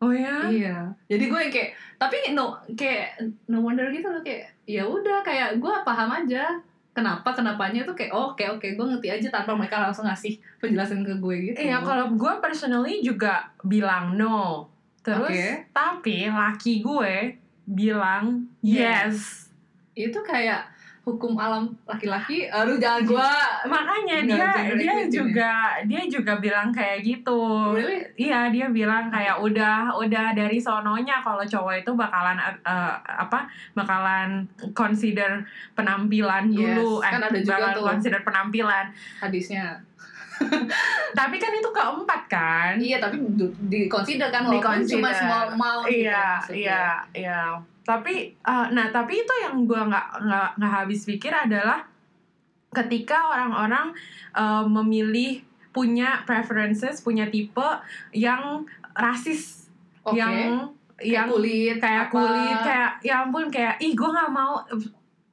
Oh 0.04 0.12
ya? 0.12 0.52
iya 0.52 0.78
jadi 1.08 1.24
gue 1.32 1.40
yang 1.40 1.54
kayak 1.54 1.70
tapi 1.96 2.18
no 2.36 2.60
kayak 2.76 3.16
no 3.48 3.64
wonder 3.64 3.88
gitu 3.96 4.12
loh 4.12 4.20
kayak 4.20 4.52
ya 4.68 4.84
udah 4.84 5.24
kayak 5.24 5.64
gue 5.64 5.74
paham 5.88 6.12
aja 6.12 6.60
kenapa 6.94 7.34
kenapanya 7.34 7.82
tuh 7.88 7.96
kayak 7.98 8.12
oh, 8.14 8.36
oke 8.36 8.44
oke 8.60 8.68
gue 8.76 8.86
ngerti 8.86 9.10
aja 9.10 9.28
tanpa 9.34 9.58
mereka 9.58 9.82
langsung 9.82 10.06
ngasih 10.06 10.38
penjelasan 10.62 11.02
ke 11.02 11.18
gue 11.18 11.36
gitu 11.52 11.58
Iya, 11.66 11.82
kalau 11.82 12.14
gue 12.14 12.34
personally 12.38 13.02
juga 13.02 13.50
bilang 13.66 14.14
no. 14.14 14.70
Terus, 15.04 15.36
Oke. 15.36 15.68
tapi 15.76 16.32
laki 16.32 16.80
gue 16.80 17.36
bilang 17.68 18.48
yes. 18.64 19.52
itu 20.00 20.16
kayak 20.24 20.64
hukum 21.04 21.36
alam 21.36 21.68
laki-laki 21.84 22.48
aduh 22.48 22.80
jangan 22.80 23.04
gue 23.04 23.32
Makanya 23.68 24.18
dia 24.24 24.48
dia 24.74 24.96
juga 25.06 25.52
dia 25.84 26.00
juga 26.06 26.40
bilang 26.40 26.72
kayak 26.72 27.04
gitu. 27.04 27.72
really 27.72 28.08
Iya, 28.16 28.48
dia 28.48 28.72
bilang 28.72 29.12
kayak 29.12 29.36
udah 29.38 29.92
udah 29.94 30.32
dari 30.32 30.56
sononya 30.58 31.20
kalau 31.20 31.44
cowok 31.44 31.76
itu 31.78 31.92
bakalan 31.92 32.40
eh, 32.40 32.96
apa? 33.04 33.44
bakalan 33.74 34.48
consider 34.72 35.44
penampilan 35.74 36.48
Yes, 36.48 36.80
dulu, 36.80 37.04
kan 37.04 37.20
ada 37.20 37.36
juga 37.36 37.52
bakalan 37.60 37.76
tuh. 37.76 37.84
consider 37.86 38.20
penampilan. 38.24 38.86
hadisnya 39.20 39.66
Tapi 41.14 41.36
kan 41.38 41.52
itu 41.52 41.70
keempat 41.70 42.22
kan? 42.26 42.74
iya 42.76 42.98
tapi 42.98 43.20
di 43.66 43.86
consider 43.86 44.28
kan 44.28 44.44
walaupun 44.44 44.80
cuma 44.82 45.12
Di-consider. 45.12 45.20
small 45.20 45.46
amount 45.52 45.84
gitu 45.86 46.00
iya 46.02 46.24
maksudnya. 46.34 46.56
iya 46.56 46.84
iya 47.14 47.40
tapi 47.84 48.32
eh, 48.32 48.68
nah 48.72 48.88
tapi 48.90 49.24
itu 49.24 49.34
yang 49.44 49.68
gue 49.68 49.78
nggak 49.78 50.08
nggak 50.24 50.50
nggak 50.60 50.72
habis 50.72 51.04
pikir 51.04 51.32
adalah 51.36 51.84
ketika 52.72 53.30
orang-orang 53.30 53.92
eh, 54.34 54.66
memilih 54.66 55.44
punya 55.74 56.24
preferences 56.24 57.04
punya 57.04 57.28
tipe 57.28 57.66
yang 58.16 58.64
rasis 58.94 59.68
Oke. 60.06 60.22
yang 60.22 60.70
yang 61.02 61.28
kulit 61.28 61.82
kayak 61.82 62.08
apa. 62.08 62.14
kulit 62.14 62.58
kayak 62.62 62.92
ya 63.02 63.26
ampun 63.26 63.50
kayak 63.50 63.76
ih 63.82 63.92
gue 63.98 64.10
nggak 64.10 64.32
mau 64.32 64.62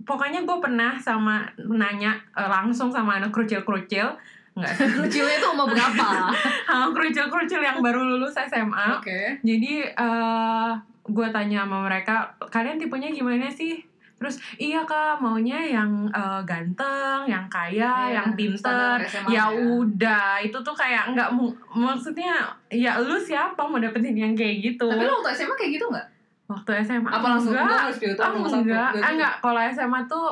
pokoknya 0.02 0.42
gue 0.42 0.59
pernah 0.59 0.99
sama 0.99 1.47
nanya 1.57 2.19
eh, 2.35 2.49
langsung 2.49 2.90
sama 2.90 3.23
anak 3.23 3.30
kerucil-kerucil 3.30 4.16
nggak 4.52 4.73
kecilnya 5.00 5.35
itu 5.37 5.47
umur 5.49 5.66
berapa 5.69 6.09
kerucil-kerucil 6.95 7.61
yang 7.61 7.78
baru 7.78 8.02
lulus 8.04 8.35
SMA 8.37 8.87
oke 8.97 9.21
jadi 9.40 9.73
eh 9.90 10.71
gue 11.02 11.26
tanya 11.28 11.66
sama 11.66 11.83
mereka, 11.83 12.23
kalian 12.47 12.78
tipenya 12.78 13.11
gimana 13.11 13.50
sih? 13.50 13.83
Terus 14.14 14.37
iya 14.54 14.85
kak 14.85 15.19
maunya 15.19 15.59
yang 15.59 16.07
eh, 16.07 16.40
ganteng, 16.45 17.25
yang 17.25 17.50
kaya, 17.50 18.07
Iya, 18.07 18.21
yang 18.21 18.28
pinter. 18.30 18.95
Ya 19.26 19.26
ya. 19.26 19.45
udah 19.50 20.38
itu 20.38 20.54
tuh 20.54 20.71
kayak 20.71 21.11
nggak 21.11 21.35
maksudnya 21.73 22.47
ya 22.69 23.00
lu 23.00 23.16
siapa 23.19 23.59
mau 23.59 23.80
dapetin 23.80 24.14
yang 24.14 24.37
kayak 24.37 24.61
gitu? 24.62 24.87
tapi 24.87 25.02
lo 25.02 25.19
waktu 25.19 25.35
SMA 25.35 25.54
kayak 25.57 25.73
gitu 25.75 25.87
nggak 25.88 26.07
Waktu 26.47 26.71
SMA 26.85 27.09
apa 27.09 27.26
langsung 27.28 27.54
enggak? 27.54 27.80
harus 27.80 27.97
spiritual 27.97 28.23
Ah, 28.23 28.30
enggak, 28.30 28.62
Gak 28.62 28.90
gitu? 28.92 29.09
enggak. 29.09 29.35
Kalau 29.40 29.61
SMA 29.66 30.00
tuh 30.04 30.26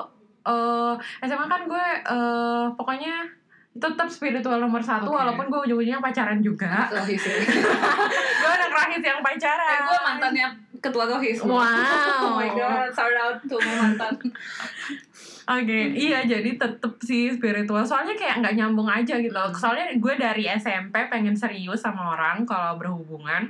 eh 0.45 0.95
SMA 1.25 1.47
kan 1.49 1.63
gue 1.65 1.87
eh 2.07 2.65
pokoknya 2.73 3.15
tetap 3.77 4.09
spiritual 4.11 4.59
nomor 4.59 4.81
satu 4.81 5.13
Oke. 5.13 5.19
walaupun 5.21 5.47
gue 5.53 5.61
ujung-ujungnya 5.71 6.01
pacaran 6.01 6.41
juga. 6.41 6.89
Ya. 6.89 7.05
gue 8.43 8.51
anak 8.51 8.73
rahis 8.73 9.03
yang 9.05 9.21
pacaran. 9.21 9.71
Eh, 9.77 9.83
gue 9.85 9.99
mantannya 10.03 10.47
ketua 10.79 11.05
Rohis. 11.11 11.39
Wow. 11.43 11.59
oh 11.59 12.35
my 12.39 12.51
god, 12.55 12.91
shout 12.91 13.15
out 13.15 13.39
to 13.45 13.57
my 13.59 13.75
mantan. 13.79 14.15
Oke, 15.49 15.97
iya 15.97 16.29
jadi 16.29 16.61
tetep 16.61 16.93
sih 17.01 17.33
spiritual. 17.33 17.81
Soalnya 17.81 18.13
kayak 18.13 18.45
nggak 18.45 18.55
nyambung 18.59 18.85
aja 18.85 19.17
gitu. 19.17 19.33
Hmm. 19.33 19.57
Soalnya 19.57 19.97
gue 19.97 20.15
dari 20.21 20.45
SMP 20.45 21.09
pengen 21.09 21.33
serius 21.33 21.81
sama 21.81 22.13
orang 22.13 22.45
kalau 22.45 22.77
berhubungan. 22.77 23.49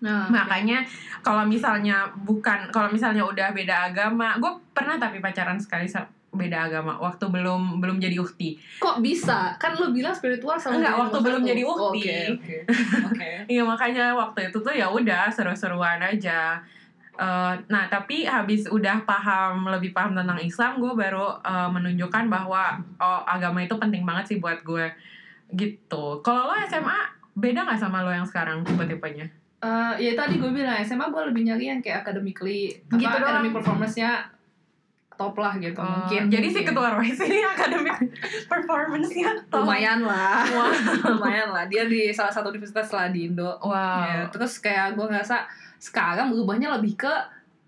Nah, 0.00 0.28
Makanya 0.32 0.84
kalau 1.20 1.44
misalnya 1.44 2.08
bukan, 2.24 2.72
kalau 2.72 2.88
misalnya 2.88 3.24
udah 3.24 3.52
beda 3.52 3.92
agama, 3.92 4.36
gue 4.40 4.52
pernah 4.72 4.96
tapi 4.96 5.20
pacaran 5.20 5.60
sekali 5.60 5.88
beda 6.30 6.70
agama 6.70 6.94
waktu 7.02 7.26
belum 7.26 7.82
belum 7.82 7.98
jadi 7.98 8.14
ukti. 8.22 8.54
kok 8.78 9.02
bisa? 9.02 9.58
Kan 9.58 9.74
lu 9.74 9.90
bilang 9.90 10.14
spiritual 10.14 10.54
sama 10.54 10.78
Enggak, 10.78 10.94
waktu 10.94 11.18
belum 11.26 11.42
satu. 11.42 11.50
jadi 11.50 11.62
ukti. 11.66 12.00
Oke, 12.00 12.16
oke. 12.38 12.56
Oke. 13.10 13.30
Iya 13.52 13.62
makanya 13.66 14.14
waktu 14.14 14.54
itu 14.54 14.58
tuh 14.62 14.70
ya 14.70 14.86
udah 14.86 15.26
seru-seruan 15.34 15.98
aja. 15.98 16.62
Eh, 17.18 17.54
nah 17.66 17.84
tapi 17.90 18.24
habis 18.24 18.70
udah 18.70 19.02
paham 19.02 19.66
lebih 19.68 19.90
paham 19.90 20.14
tentang 20.14 20.38
Islam, 20.38 20.78
gue 20.78 20.92
baru 20.94 21.34
eh, 21.42 21.68
menunjukkan 21.68 22.30
bahwa 22.30 22.78
oh 23.02 23.20
agama 23.26 23.66
itu 23.66 23.74
penting 23.74 24.06
banget 24.06 24.30
sih 24.30 24.38
buat 24.38 24.62
gue 24.62 24.86
gitu. 25.50 26.22
Kalau 26.22 26.46
lo 26.46 26.54
SMA 26.64 26.98
beda 27.34 27.66
nggak 27.66 27.80
sama 27.82 28.06
lo 28.06 28.14
yang 28.14 28.24
sekarang 28.24 28.62
tipe-tipenya? 28.62 29.26
Eh, 29.60 29.94
ya 30.00 30.12
tadi 30.16 30.40
gue 30.40 30.48
bilang 30.48 30.78
SMA 30.80 31.10
gue 31.10 31.22
lebih 31.28 31.42
nyari 31.44 31.64
yang 31.68 31.80
kayak 31.84 32.06
academically 32.06 32.72
Gitu 32.88 33.04
apa 33.04 33.18
academic 33.20 33.52
performance-nya 33.52 34.30
top 35.20 35.36
lah 35.36 35.52
gitu 35.54 35.76
Oh, 35.76 35.84
mungkin 35.84 36.22
jadi 36.26 36.48
si 36.48 36.60
ketua 36.62 36.88
Royce 36.90 37.20
ini 37.20 37.44
akademik 37.44 38.00
performance-nya 38.46 39.30
top. 39.46 39.62
lumayan 39.62 40.00
lah 40.02 40.40
Wow. 40.50 40.72
lumayan 41.12 41.48
lah 41.50 41.64
dia 41.66 41.84
di 41.84 42.08
salah 42.10 42.32
satu 42.32 42.48
universitas 42.48 42.88
lah 42.88 43.08
di 43.08 43.28
Indo 43.28 43.60
Wow. 43.60 44.00
Ya, 44.02 44.20
terus 44.26 44.56
kayak 44.58 44.94
gue 44.94 45.04
ngerasa 45.04 45.44
sekarang 45.76 46.28
berubahnya 46.30 46.72
lebih 46.72 46.96
ke 46.96 47.12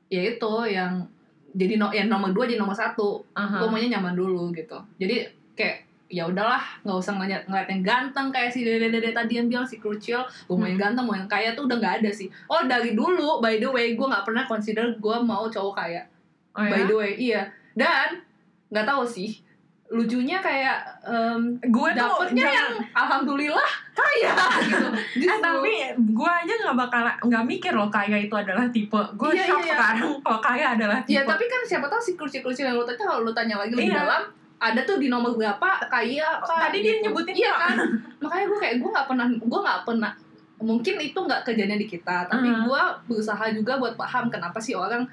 ya 0.09 0.23
itu 0.27 0.53
yang 0.67 1.05
jadi 1.51 1.77
no, 1.77 1.89
yang 1.91 2.09
nomor 2.09 2.29
dua 2.31 2.45
jadi 2.45 2.57
nomor 2.57 2.73
satu 2.75 3.21
Aha. 3.33 3.57
gue 3.59 3.69
maunya 3.69 3.93
nyaman 3.93 4.13
dulu 4.13 4.49
gitu 4.51 4.77
jadi 4.97 5.25
kayak 5.53 5.85
ya 6.09 6.25
udahlah 6.25 6.61
nggak 6.83 6.93
usah 6.95 7.13
ngeliat 7.15 7.43
ngeliat 7.43 7.69
yang 7.71 7.81
ganteng 7.83 8.29
kayak 8.29 8.49
si 8.49 8.61
dede 8.63 8.85
dede 8.87 9.11
tadi 9.11 9.33
yang 9.35 9.49
bilang 9.49 9.65
si 9.65 9.77
krucil 9.77 10.21
gue 10.21 10.53
mau 10.53 10.65
yang 10.67 10.77
Hmm. 10.77 10.85
ganteng 10.93 11.05
mau 11.07 11.15
yang 11.15 11.25
kaya 11.27 11.53
tuh 11.53 11.65
udah 11.65 11.77
nggak 11.79 11.95
ada 12.01 12.11
sih 12.11 12.29
oh 12.47 12.61
dari 12.63 12.93
dulu 12.93 13.41
by 13.41 13.57
the 13.57 13.65
way 13.67 13.93
gue 13.93 14.05
nggak 14.05 14.21
pernah 14.23 14.45
consider 14.45 14.93
gue 14.95 15.17
mau 15.23 15.49
cowok 15.49 15.73
kaya 15.75 16.05
Oh, 16.53 16.61
ya? 16.61 16.71
by 16.71 16.83
the 16.85 16.95
way 16.95 17.13
iya 17.15 17.43
dan 17.73 18.21
nggak 18.69 18.85
tahu 18.85 19.05
sih 19.05 19.41
lucunya 19.89 20.37
kayak 20.39 20.81
em, 21.03 21.41
gue 21.61 21.89
tuh 21.91 21.97
dapetnya 21.99 22.43
jangan- 22.43 22.57
yang 22.57 22.73
alhamdulillah 22.93 23.71
kaya 23.93 24.33
gitu 24.65 24.89
Eh 25.23 25.39
tapi 25.39 25.73
gue 25.95 26.31
aja 26.35 26.53
nggak 26.59 26.77
bakal 26.79 27.01
nggak 27.23 27.45
mikir 27.47 27.73
loh 27.73 27.89
kaya 27.89 28.17
itu 28.19 28.33
adalah 28.33 28.65
tipe 28.67 28.97
gue 29.13 29.31
Iya, 29.31 29.45
shock 29.45 29.61
iya, 29.61 29.65
iya. 29.67 29.75
sekarang 29.75 29.97
kalau 30.19 30.41
kaya 30.41 30.67
adalah 30.73 30.99
tipe 31.03 31.13
Ya 31.13 31.23
tapi 31.23 31.45
kan 31.45 31.61
siapa 31.63 31.87
tahu 31.87 32.01
si 32.01 32.13
kursi-kursi 32.15 32.63
yang 32.63 32.73
lo 32.75 32.83
tanya 32.83 33.05
kalau 33.07 33.21
lo 33.23 33.33
tanya 33.33 33.57
lagi 33.59 33.73
lebih 33.73 33.89
Iya. 33.91 34.01
dalam 34.01 34.23
ada 34.59 34.81
tuh 34.83 34.97
di 34.97 35.09
nomor 35.09 35.35
berapa 35.35 35.69
kaya 35.85 36.39
kak, 36.39 36.57
tadi 36.63 36.79
dia 36.81 36.95
gitu. 36.95 37.03
nyebutin 37.07 37.35
iya 37.35 37.53
kan 37.53 37.77
makanya 38.23 38.45
gue 38.47 38.59
kayak 38.59 38.75
gue 38.79 38.91
nggak 38.91 39.07
pernah 39.07 39.27
gue 39.29 39.61
nggak 39.61 39.81
pernah 39.85 40.13
mungkin 40.59 40.95
itu 40.97 41.19
nggak 41.19 41.43
kejadian 41.43 41.77
di 41.77 41.89
kita 41.91 42.17
tapi 42.25 42.47
Uh-huh. 42.47 42.65
gue 42.65 42.83
berusaha 43.09 43.45
juga 43.51 43.77
buat 43.77 43.93
paham 43.93 44.31
kenapa 44.31 44.57
sih 44.57 44.73
orang 44.73 45.05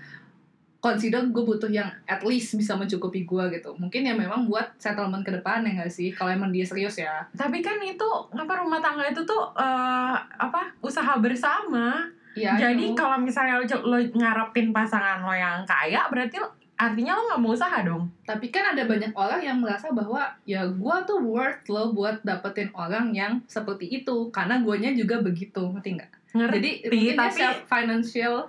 consider 0.79 1.27
gue 1.27 1.43
butuh 1.43 1.67
yang 1.67 1.91
at 2.07 2.23
least 2.23 2.55
bisa 2.55 2.73
mencukupi 2.79 3.27
gue 3.27 3.43
gitu. 3.59 3.75
Mungkin 3.75 4.07
ya 4.07 4.15
memang 4.15 4.47
buat 4.47 4.79
settlement 4.79 5.23
ke 5.27 5.31
depan 5.35 5.67
ya 5.67 5.75
nggak 5.75 5.91
sih? 5.91 6.15
Kalau 6.15 6.31
emang 6.31 6.55
dia 6.55 6.63
serius 6.63 6.95
ya. 6.95 7.27
Tapi 7.35 7.59
kan 7.59 7.75
itu 7.83 8.07
apa 8.31 8.53
rumah 8.63 8.79
tangga 8.79 9.03
itu 9.07 9.21
tuh 9.27 9.51
eh, 9.59 10.15
apa 10.17 10.71
usaha 10.79 11.19
bersama. 11.19 12.07
Iya, 12.37 12.55
jadi 12.55 12.95
kalau 12.95 13.19
misalnya 13.19 13.59
lo, 13.59 13.65
lo 13.83 13.97
ngarepin 13.99 14.71
pasangan 14.71 15.19
lo 15.27 15.35
yang 15.35 15.67
kaya 15.67 16.07
berarti 16.07 16.39
lo- 16.39 16.55
artinya 16.79 17.11
lo 17.19 17.21
nggak 17.27 17.41
mau 17.43 17.51
usaha 17.51 17.77
dong? 17.83 18.07
Tapi 18.23 18.47
kan 18.47 18.71
ada 18.71 18.87
banyak 18.87 19.11
orang 19.11 19.41
yang 19.43 19.59
merasa 19.59 19.91
bahwa 19.91 20.31
ya 20.47 20.63
gua 20.63 21.03
tuh 21.03 21.19
worth 21.19 21.67
lo 21.67 21.91
buat 21.91 22.23
dapetin 22.23 22.71
orang 22.71 23.11
yang 23.11 23.43
seperti 23.51 23.91
itu. 23.91 24.31
Karena 24.31 24.63
guanya 24.63 24.95
juga 24.95 25.19
begitu, 25.19 25.59
ngerti 25.59 25.99
nggak? 25.99 26.11
ngerti 26.29 26.85
Jadi 26.87 27.17
tapi 27.17 27.41
financial 27.65 28.47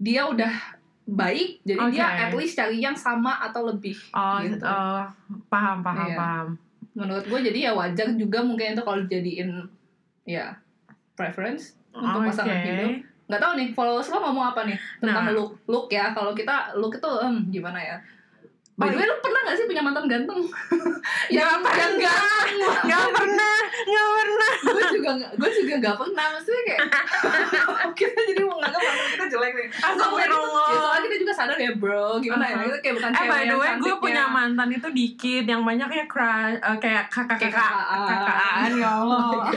dia 0.00 0.26
udah 0.26 0.81
baik, 1.04 1.60
jadi 1.62 1.80
dia 1.88 2.06
Oke. 2.06 2.22
at 2.22 2.32
least 2.32 2.54
cari 2.54 2.78
yang 2.78 2.94
sama 2.94 3.40
atau 3.40 3.66
lebih. 3.66 3.96
oh 4.10 4.38
gitu. 4.40 4.62
eh, 4.62 5.02
paham 5.46 5.78
paham 5.80 6.06
Iya. 6.06 6.16
paham 6.16 6.48
Menurut 6.92 7.24
gue 7.24 7.40
jadi 7.42 7.58
ya 7.62 7.72
wajar 7.72 8.12
juga 8.12 8.38
mungkin 8.40 8.72
itu 8.72 8.82
kalau 8.82 9.00
dijadiin 9.00 9.64
ya 10.24 10.54
preference 11.12 11.74
untuk 11.90 12.20
pasangan 12.22 12.52
Oke. 12.54 12.68
hidup. 12.68 12.92
Nggak 13.24 13.40
tahu 13.40 13.52
nih 13.54 13.68
followers 13.72 14.08
lo 14.08 14.18
ngomong 14.20 14.46
apa 14.46 14.60
nih 14.62 14.76
tentang 14.98 15.24
Nah. 15.24 15.32
look 15.32 15.56
look 15.64 15.86
ya. 15.88 16.12
Kalau 16.12 16.32
kita 16.32 16.54
look 16.74 16.92
itu 16.92 17.10
em, 17.18 17.34
gimana 17.48 17.80
ya? 17.80 17.96
By 18.72 18.88
the 18.88 18.96
way, 18.96 19.04
lo 19.04 19.14
pernah 19.18 19.40
gak 19.44 19.54
sih 19.54 19.64
punya 19.64 19.80
mantan 19.80 20.04
ganteng? 20.06 20.40
pernah. 20.48 20.98
yang 21.28 21.60
ganteng 21.60 22.56
nggak 22.82 23.06
pernah 23.10 23.56
nggak 23.82 24.08
pernah 24.14 24.52
gue 24.64 24.84
juga 24.92 25.10
nggak- 25.14 25.34
gue 25.34 25.50
juga 25.54 25.74
gak 25.78 25.96
pernah 25.96 26.26
maksudnya 26.30 26.62
kayak 26.64 26.80
kita 27.98 28.20
jadi 28.24 28.42
mau 28.42 28.58
mantan 28.58 28.80
kita 29.10 29.24
jelek 29.28 29.52
nih 29.54 29.66
Astagfirullah. 29.72 30.66
ya, 30.66 30.78
soalnya 30.78 31.02
kita 31.04 31.16
juga 31.18 31.32
sadar 31.34 31.58
ya 31.58 31.72
bro 31.74 32.16
gimana 32.18 32.44
ya 32.44 32.54
Uh-huh. 32.54 32.66
kita 32.66 32.78
kayak 32.80 32.94
bukan 32.96 33.10
Eh 33.10 33.16
cewek 33.18 33.30
by 33.30 33.42
the 33.44 33.56
way, 33.56 33.68
gue 33.78 33.94
punya 33.98 34.24
mantan 34.26 34.68
itu 34.70 34.88
dikit, 34.90 35.44
yang 35.46 35.62
banyaknya 35.62 36.04
crush, 36.06 36.56
eh, 36.56 36.76
kayak 36.78 37.04
kakak 37.08 37.36
Kayak 37.38 37.52
kakak 37.52 37.84
kakak. 37.84 38.20
kakaan 38.24 38.70
ya 38.74 38.90
Allah. 38.94 39.52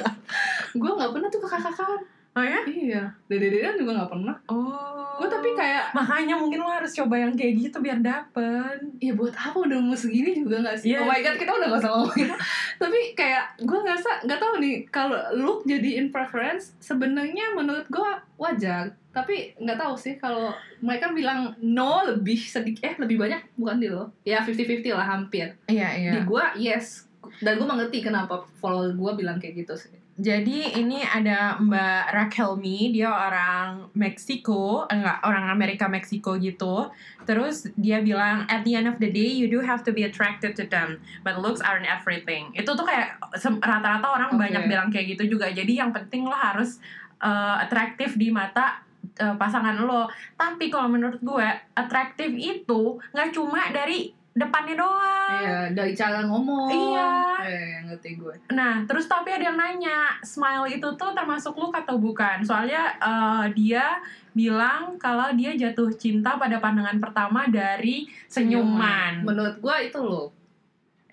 gue 0.73 0.91
gak 0.93 1.09
pernah 1.09 1.29
tuh 1.29 1.39
kakak-kakan 1.41 1.99
Oh 2.35 2.43
ya? 2.43 2.59
Iya, 2.67 3.03
dede-dedean 3.31 3.79
juga 3.79 3.95
nggak 3.95 4.11
pernah. 4.11 4.35
Oh. 4.51 5.15
Gue 5.15 5.31
tapi 5.31 5.55
kayak, 5.55 5.95
makanya 5.95 6.35
mungkin 6.35 6.59
lo 6.59 6.67
harus 6.67 6.91
coba 6.91 7.15
yang 7.15 7.31
kayak 7.31 7.55
gitu 7.55 7.79
biar 7.79 8.03
dapet. 8.03 8.75
ya 8.99 9.15
buat 9.15 9.31
apa 9.31 9.55
udah 9.55 9.79
umur 9.79 9.95
segini 9.95 10.35
juga 10.35 10.59
nggak 10.59 10.83
sih? 10.83 10.91
Iya 10.91 10.99
oh 10.99 11.07
my 11.07 11.23
god, 11.23 11.39
kita 11.39 11.55
udah 11.55 11.67
gak 11.71 11.79
usah 11.79 11.91
ngomongin. 11.95 12.29
tapi 12.83 12.99
kayak 13.15 13.55
gue 13.63 13.79
ngerasa 13.79 14.27
nggak 14.27 14.39
tahu 14.43 14.53
nih 14.59 14.75
kalau 14.91 15.15
look 15.31 15.63
jadi 15.63 16.03
in 16.03 16.11
preference 16.11 16.75
sebenarnya 16.83 17.55
menurut 17.55 17.87
gue 17.87 18.09
wajar. 18.35 18.91
Tapi 19.15 19.55
nggak 19.55 19.79
tahu 19.79 19.95
sih 19.95 20.19
kalau 20.19 20.51
mereka 20.83 21.15
bilang 21.15 21.55
no 21.63 22.03
lebih 22.03 22.35
sedikit 22.35 22.83
eh 22.83 22.95
lebih 22.99 23.15
banyak 23.15 23.55
bukan 23.55 23.79
di 23.79 23.87
lo. 23.87 24.11
Ya 24.27 24.43
50-50 24.43 24.91
lah 24.91 25.07
hampir. 25.07 25.55
Iya 25.71 26.11
Di 26.11 26.19
gue 26.27 26.45
yes. 26.59 27.07
Dan 27.39 27.55
gue 27.55 27.67
mengerti 27.67 28.03
kenapa 28.03 28.43
follower 28.59 28.91
gue 28.91 29.11
bilang 29.23 29.39
kayak 29.39 29.63
gitu 29.63 29.79
sih. 29.79 30.04
Jadi 30.15 30.79
ini 30.79 31.03
ada 31.03 31.59
Mbak 31.59 32.03
Raquel 32.15 32.55
Mi, 32.55 32.87
dia 32.95 33.11
orang 33.11 33.91
Meksiko, 33.91 34.87
enggak 34.87 35.19
orang 35.27 35.51
Amerika 35.51 35.91
Meksiko 35.91 36.39
gitu. 36.39 36.87
Terus 37.27 37.67
dia 37.75 37.99
bilang 37.99 38.47
at 38.47 38.63
the 38.63 38.79
end 38.79 38.87
of 38.87 38.95
the 39.03 39.11
day 39.11 39.27
you 39.27 39.51
do 39.51 39.59
have 39.59 39.83
to 39.83 39.91
be 39.91 40.07
attracted 40.07 40.55
to 40.55 40.63
them, 40.71 41.03
but 41.27 41.35
looks 41.43 41.59
aren't 41.59 41.83
everything. 41.83 42.47
Itu 42.55 42.79
tuh 42.79 42.87
kayak 42.87 43.19
rata-rata 43.59 44.07
orang 44.07 44.39
Oke. 44.39 44.47
banyak 44.47 44.63
bilang 44.71 44.87
kayak 44.87 45.19
gitu 45.19 45.35
juga. 45.35 45.51
Jadi 45.51 45.83
yang 45.83 45.91
penting 45.91 46.23
lo 46.23 46.35
harus 46.35 46.79
uh, 47.19 47.59
atraktif 47.59 48.15
di 48.15 48.31
mata 48.31 48.87
uh, 49.19 49.35
pasangan 49.35 49.83
lo. 49.83 50.07
Tapi 50.39 50.71
kalau 50.71 50.95
menurut 50.95 51.19
gue 51.19 51.47
atraktif 51.75 52.31
itu 52.31 53.03
nggak 53.11 53.35
cuma 53.35 53.67
dari 53.75 54.15
depannya 54.35 54.75
doang. 54.75 55.39
Iya, 55.39 55.59
dari 55.71 55.95
cara 55.95 56.27
ngomong. 56.27 56.67
Iya. 56.67 57.11
Eh, 57.47 57.75
ngerti 57.87 58.19
gue. 58.19 58.35
Nah, 58.51 58.83
terus 58.83 59.07
tapi 59.07 59.31
ada 59.31 59.47
yang 59.47 59.55
nanya, 59.55 60.19
smile 60.21 60.67
itu 60.67 60.87
tuh 60.99 61.15
termasuk 61.15 61.55
look 61.55 61.71
atau 61.71 61.95
bukan? 61.95 62.43
Soalnya 62.43 62.99
eh, 62.99 63.45
dia 63.55 63.95
bilang 64.35 64.99
kalau 64.99 65.31
dia 65.31 65.55
jatuh 65.55 65.87
cinta 65.95 66.35
pada 66.35 66.59
pandangan 66.59 66.99
pertama 66.99 67.47
dari 67.47 68.11
senyuman. 68.27 69.23
Menurut 69.23 69.55
gue 69.63 69.75
itu 69.87 69.99
loh. 70.03 70.27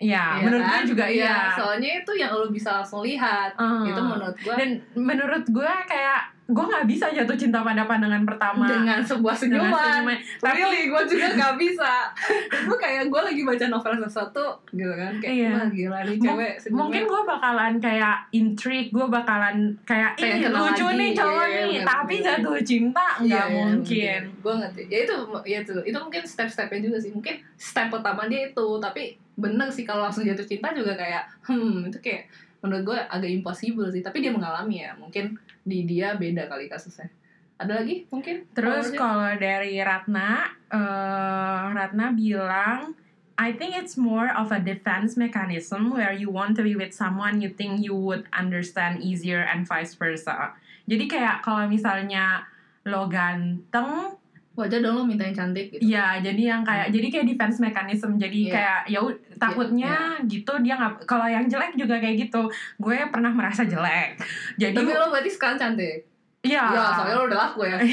Ya, 0.03 0.35
Iya 0.35 0.43
menurut 0.43 0.67
kan? 0.67 0.71
gue 0.83 0.91
juga 0.91 1.05
Iya, 1.07 1.23
iya. 1.23 1.55
Soalnya 1.55 1.89
itu 2.03 2.11
yang 2.19 2.35
lo 2.35 2.51
bisa 2.51 2.83
langsung 2.83 3.07
lihat. 3.07 3.55
Eh, 3.55 3.87
Itu 3.87 4.01
menurut 4.03 4.35
gue 4.35 4.55
Dan 4.59 4.69
menurut 4.99 5.45
gue 5.47 5.73
kayak 5.87 6.32
gue 6.45 6.59
nggak 6.61 6.85
bisa 6.85 7.07
jatuh 7.07 7.33
cinta 7.33 7.59
pada 7.59 7.83
pandangan 7.83 8.23
pertama. 8.23 8.67
dengan 8.67 8.99
sebuah 8.99 9.31
Dengan 9.37 9.63
senyuman. 9.63 9.79
senyuman. 9.95 10.17
Tapi 10.37 10.59
Really, 10.59 10.81
gue 10.85 11.01
juga 11.13 11.27
gak 11.33 11.53
bisa. 11.55 11.93
gue 12.61 12.77
kayak 12.77 13.07
gue 13.07 13.21
lagi 13.23 13.41
baca 13.41 13.65
novel 13.67 13.93
sesuatu 14.01 14.45
gitu 14.69 14.91
kan. 14.91 15.13
Kayak, 15.17 15.33
Iya. 15.33 15.49
wah 15.49 15.67
gila 15.67 15.99
nih 16.03 16.17
cewek 16.17 16.53
senyumnya. 16.57 16.77
mungkin 16.77 17.03
gue 17.05 17.21
bakalan 17.25 17.73
kayak 17.79 18.15
intrigue, 18.31 18.89
gue 18.89 19.05
bakalan 19.07 19.55
kayak 19.83 20.11
ih 20.15 20.43
lucu 20.45 20.59
lagi, 20.83 20.97
nih 20.97 21.09
cowok 21.13 21.31
iya, 21.41 21.55
nih, 21.55 21.71
bener, 21.73 21.87
tapi 21.87 22.13
bener. 22.13 22.25
jatuh 22.29 22.55
cinta 22.61 23.07
nggak 23.17 23.45
Iya, 23.45 23.55
mungkin. 23.55 24.21
Gue 24.37 24.53
ngerti. 24.57 24.81
Ya 24.85 24.99
itu, 25.01 25.15
ya 25.45 25.57
itu, 25.59 25.73
itu 25.81 25.97
mungkin 25.97 26.23
step-stepnya 26.23 26.79
juga 26.81 26.97
sih. 26.99 27.11
Mungkin 27.11 27.35
step 27.55 27.87
pertama 27.87 28.27
dia 28.27 28.41
itu, 28.45 28.67
tapi 28.77 29.03
bener 29.33 29.65
sih 29.67 29.81
kalau 29.81 30.03
langsung 30.03 30.21
jatuh 30.21 30.43
cinta 30.43 30.69
juga 30.71 30.93
kayak, 30.93 31.23
hmm 31.43 31.87
itu 31.87 31.97
kayak 31.99 32.27
menurut 32.63 32.95
gue 32.95 32.97
agak 32.97 33.27
impossible 33.29 33.91
sih. 33.91 33.99
Tapi 33.99 34.23
dia 34.23 34.31
mengalami 34.31 34.87
ya. 34.87 34.95
Mungkin 34.95 35.35
di 35.61 35.83
dia 35.83 36.15
beda 36.15 36.47
kali 36.47 36.71
kasusnya. 36.71 37.11
Ada 37.59 37.83
lagi 37.83 38.07
mungkin? 38.09 38.47
Terus 38.55 38.95
Kalau 38.95 39.35
dari 39.37 39.77
Ratna, 39.83 40.47
eh, 40.71 41.63
Ratna 41.75 42.15
bilang, 42.15 42.95
I 43.37 43.51
think 43.53 43.75
it's 43.75 43.99
more 43.99 44.29
of 44.29 44.53
a 44.53 44.61
defense 44.61 45.17
mechanism 45.17 45.91
where 45.91 46.13
you 46.13 46.29
want 46.29 46.55
to 46.57 46.63
be 46.63 46.77
with 46.77 46.93
someone 46.93 47.41
you 47.41 47.49
think 47.49 47.81
you 47.81 47.97
would 47.97 48.29
understand 48.31 49.01
easier 49.01 49.41
and 49.43 49.65
vice 49.65 49.97
versa. 49.97 50.53
Jadi 50.85 51.09
kayak 51.09 51.41
kalau 51.41 51.65
misalnya 51.65 52.45
lo 52.85 53.07
ganteng, 53.09 54.15
wajar 54.53 54.79
dong 54.79 54.93
lo 54.93 55.03
minta 55.03 55.21
yang 55.21 55.33
cantik 55.33 55.65
gitu. 55.67 55.81
ya 55.83 56.21
jadi 56.21 56.37
yang 56.47 56.61
kayak 56.61 56.89
jadi 56.89 57.07
kayak 57.09 57.25
defense 57.27 57.57
mechanism. 57.57 58.15
Jadi 58.15 58.39
Iya. 58.43 58.53
kayak 58.53 58.79
ya 58.87 58.99
takutnya 59.35 59.93
gitu 60.23 60.53
dia 60.59 60.73
nggak. 60.75 61.03
Kalau 61.03 61.25
yang 61.25 61.45
jelek 61.45 61.73
juga 61.73 61.97
kayak 61.97 62.15
gitu. 62.21 62.45
Gue 62.77 63.01
pernah 63.07 63.29
merasa 63.29 63.63
jelek. 63.63 64.21
Jadi 64.55 64.75
Tapi 64.75 64.91
lo 64.91 65.09
berarti 65.09 65.27
sekarang 65.27 65.57
cantik. 65.57 66.05
ya. 66.43 66.69
Ya, 66.69 66.85
soalnya 66.91 67.15
lo 67.15 67.25
udah 67.25 67.39
laku 67.41 67.63
ya. 67.63 67.77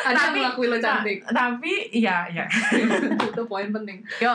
Ada 0.00 0.12
yang 0.12 0.16
Tapi- 0.16 0.38
ngelakuin 0.38 0.68
lo 0.68 0.78
cantik. 0.78 1.18
Tapi 1.26 1.72
iya 1.92 2.16
ya. 2.28 2.44
itu 3.26 3.42
poin 3.44 3.68
penting. 3.68 3.98
Yo, 4.18 4.32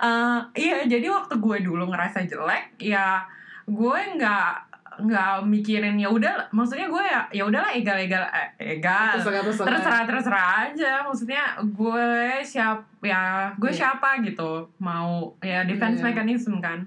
eh, 0.00 0.38
iya 0.54 0.84
jadi 0.84 1.06
waktu 1.08 1.34
gue 1.36 1.56
dulu 1.60 1.88
ngerasa 1.88 2.22
jelek, 2.22 2.76
ya 2.78 3.24
gue 3.64 4.00
nggak 4.14 4.73
nggak 4.96 5.44
mikirin 5.44 5.96
ya 5.96 6.06
udah, 6.06 6.46
maksudnya 6.50 6.86
gue 6.86 7.02
ya 7.02 7.20
ya 7.30 7.44
udahlah 7.44 7.70
egal 7.70 7.96
egal 7.96 8.22
eh, 8.26 8.48
egal 8.76 9.16
Terserah 9.16 9.42
terserah. 9.42 9.68
terserah 9.68 10.02
terserah 10.04 10.46
aja, 10.64 10.92
maksudnya 11.02 11.42
gue 11.60 12.06
siap 12.40 12.78
ya 13.00 13.50
gue 13.54 13.68
Iya. 13.68 13.78
siapa 13.80 14.20
gitu 14.20 14.68
mau 14.78 15.34
ya 15.40 15.62
defense 15.62 15.98
Iya. 15.98 16.06
mechanism 16.06 16.58
kan. 16.58 16.86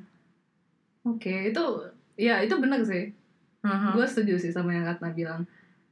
Oke, 1.04 1.50
itu 1.50 1.64
ya 2.16 2.40
itu 2.40 2.56
benar 2.58 2.82
sih. 2.82 3.12
Mhm. 3.62 3.94
Gue 3.94 4.06
setuju 4.06 4.36
sih 4.38 4.50
sama 4.50 4.72
yang 4.72 4.84
Ratna 4.84 5.10
bilang. 5.10 5.44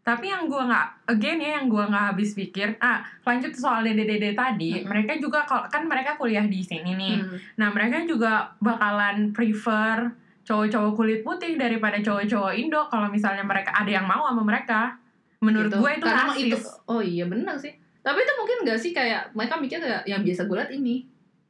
Tapi 0.02 0.30
yang 0.30 0.46
gue 0.46 0.62
nggak, 0.62 0.88
again 1.10 1.40
ya 1.40 1.58
yang 1.58 1.66
gue 1.66 1.82
nggak 1.82 2.14
habis 2.14 2.34
pikir, 2.34 2.78
ah 2.80 3.02
lanjut 3.24 3.50
soal 3.52 3.82
dede-dede 3.82 4.32
tadi, 4.32 4.78
Mhm. 4.78 4.86
mereka 4.86 5.18
juga 5.18 5.42
kalau 5.44 5.66
kan 5.66 5.82
mereka 5.84 6.14
kuliah 6.14 6.46
di 6.46 6.62
sini 6.62 6.94
nih, 6.94 7.18
Hmm. 7.18 7.38
Nah, 7.58 7.74
mereka 7.74 8.06
juga 8.06 8.54
bakalan 8.60 9.34
prefer 9.34 10.14
cowok-cowok 10.46 10.94
kulit 10.94 11.20
putih 11.22 11.56
daripada 11.56 11.98
cowok-cowok 11.98 12.54
Indo 12.54 12.86
kalau 12.86 13.10
misalnya 13.10 13.42
mereka 13.42 13.74
ada 13.74 13.90
yang 13.90 14.06
mau 14.06 14.24
sama 14.24 14.42
mereka. 14.42 14.94
Menurut 15.38 15.68
Gitu. 15.68 15.78
gue 15.78 15.92
itu 15.92 16.06
Karena 16.06 16.24
rasis. 16.28 16.46
itu 16.48 16.58
oh 16.86 17.02
iya 17.02 17.26
benar 17.26 17.56
sih. 17.56 17.74
Tapi 18.00 18.18
itu 18.20 18.34
mungkin 18.36 18.58
gak 18.64 18.80
sih 18.80 18.92
kayak 18.92 19.34
mereka 19.34 19.58
mikir 19.58 19.78
kayak 19.78 20.06
yang 20.06 20.22
biasa 20.22 20.42
gue 20.44 20.56
liat 20.56 20.72
ini 20.72 20.96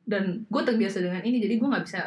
dan 0.01 0.23
gue 0.43 0.61
terbiasa 0.61 1.01
dengan 1.01 1.19
ini 1.19 1.37
jadi 1.39 1.55
gue 1.55 1.67
nggak 1.67 1.83
bisa 1.83 2.01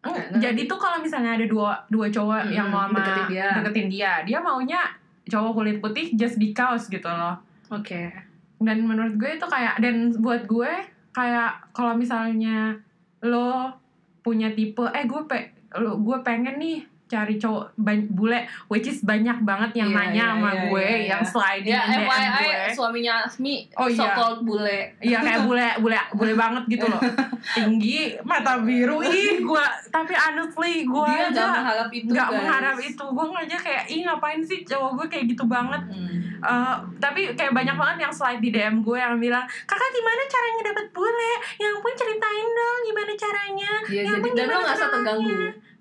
kayak- 0.00 0.36
Jadi 0.36 0.60
tuh 0.64 0.76
kalau 0.76 1.00
misalnya 1.00 1.34
ada 1.34 1.44
dua 1.44 1.72
dua 1.88 2.06
cowok 2.06 2.40
Hmm, 2.42 2.52
yang 2.52 2.68
mau 2.68 2.84
sama 2.84 3.00
deketin 3.00 3.26
dia. 3.28 3.46
deketin 3.56 3.88
dia, 3.88 4.12
dia 4.22 4.38
maunya 4.38 4.80
cowok 5.24 5.50
kulit 5.54 5.76
putih 5.78 6.12
just 6.12 6.36
because 6.36 6.86
gitu 6.86 7.06
loh. 7.06 7.34
Oke. 7.68 8.12
Dan 8.56 8.84
menurut 8.84 9.16
gue 9.16 9.30
itu 9.32 9.46
kayak 9.46 9.78
dan 9.78 10.12
buat 10.14 10.44
gue 10.44 10.70
kayak 11.10 11.72
kalau 11.72 11.94
misalnya 11.94 12.76
lo 13.20 13.72
punya 14.20 14.50
tipe 14.50 14.84
eh 14.84 15.04
gue 15.04 15.20
pe 15.24 15.53
lo 15.76 15.98
gue 15.98 16.16
pengen 16.20 16.56
nih 16.56 16.78
cari 17.04 17.36
cowok 17.36 17.76
bule 18.08 18.40
which 18.66 18.86
is 18.86 19.04
banyak 19.04 19.36
banget 19.38 19.76
yang 19.76 19.92
Iya, 19.92 19.98
nanya 20.00 20.14
iya, 20.16 20.32
sama 20.32 20.50
iya, 20.50 20.62
gue 20.64 20.86
iya, 20.88 21.04
yang 21.06 21.20
iya. 21.20 21.30
sliding 21.30 21.68
Ya 21.68 21.82
DM 21.84 22.00
gue 22.00 22.16
FYI 22.32 22.72
suaminya 22.72 23.14
Asmi 23.22 23.56
Oh, 23.76 23.86
iya. 23.86 23.98
so 24.00 24.04
called 24.10 24.40
bule. 24.42 24.78
Iya 24.98 25.18
kayak 25.20 25.40
bule 25.44 25.68
bule 25.78 25.98
bule 26.14 26.32
banget 26.34 26.64
gitu 26.66 26.86
loh 26.88 27.00
tinggi 27.54 27.98
mata 28.22 28.56
biru 28.58 29.04
ih 29.04 29.36
gue 29.38 29.64
tapi 29.92 30.14
honestly 30.16 30.74
gue 30.82 31.06
Dia 31.06 31.28
aja 31.28 31.36
gak 31.36 31.52
mengharap 31.54 31.90
itu 31.92 32.08
nggak 32.08 32.24
guys. 32.26 32.36
mengharap 32.40 32.76
itu 32.80 33.04
gue 33.04 33.26
aja 33.36 33.56
kayak 33.60 33.84
ih 33.86 34.00
ngapain 34.02 34.40
sih 34.40 34.58
cowok 34.64 34.90
gue 34.96 35.06
kayak 35.06 35.24
gitu 35.28 35.44
banget 35.44 35.82
Hmm. 35.84 36.23
Eh, 36.46 36.74
tapi 36.98 37.32
kayak 37.32 37.52
banyak 37.52 37.72
banget 37.72 37.96
yang 38.00 38.12
slide 38.12 38.38
di 38.38 38.48
DM 38.48 38.80
gue 38.80 38.94
yang 38.94 39.16
bilang 39.16 39.40
kakak 39.64 39.90
gimana 39.90 40.22
caranya 40.26 40.62
dapet 40.66 40.86
bule 40.90 41.32
yang 41.56 41.74
pun 41.76 41.92
ceritain 41.94 42.48
dong 42.50 42.78
gimana 42.82 43.12
caranya 43.14 43.72
Iya, 43.84 43.96
Ya 43.96 44.02
jadi 44.06 44.18
ampun, 44.18 44.30
dan 44.30 44.44
lo 44.44 44.50
gimana 44.50 44.60
ngerasa 44.62 44.76
caranya? 44.78 44.92
terganggu. 44.94 45.36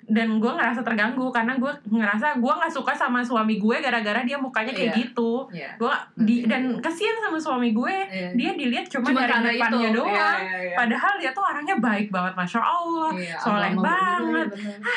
dan 0.06 0.30
gue 0.36 0.52
ngerasa 0.54 0.82
terganggu 0.82 1.26
karena 1.30 1.54
gue 1.58 1.72
ngerasa 1.90 2.28
gue 2.38 2.54
nggak 2.54 2.74
suka 2.74 2.92
sama 2.94 3.20
suami 3.22 3.56
gue 3.58 3.76
gara-gara 3.78 4.20
dia 4.22 4.36
mukanya 4.36 4.72
kayak 4.72 4.90
Iya. 4.90 5.00
gitu 5.02 5.34
Iya. 5.50 5.70
gue 5.74 5.94
di 6.22 6.36
dan 6.44 6.62
kasihan 6.78 7.16
sama 7.18 7.36
suami 7.38 7.72
gue 7.72 7.96
Iya. 8.06 8.30
dia 8.34 8.52
dilihat 8.54 8.86
cuma, 8.90 9.08
Cuma 9.10 9.24
dari 9.26 9.56
depannya 9.58 9.90
itu. 9.90 9.98
doang 9.98 10.12
Iya, 10.12 10.28
iya, 10.46 10.60
iya. 10.62 10.76
padahal 10.76 11.14
dia 11.18 11.32
tuh 11.32 11.44
orangnya 11.46 11.76
baik 11.78 12.08
banget 12.10 12.34
masya 12.34 12.60
allah 12.62 13.12
Iya, 13.14 13.36
soleh 13.38 13.68
agama 13.70 13.84
banget. 13.86 14.48
juga, 14.54 14.94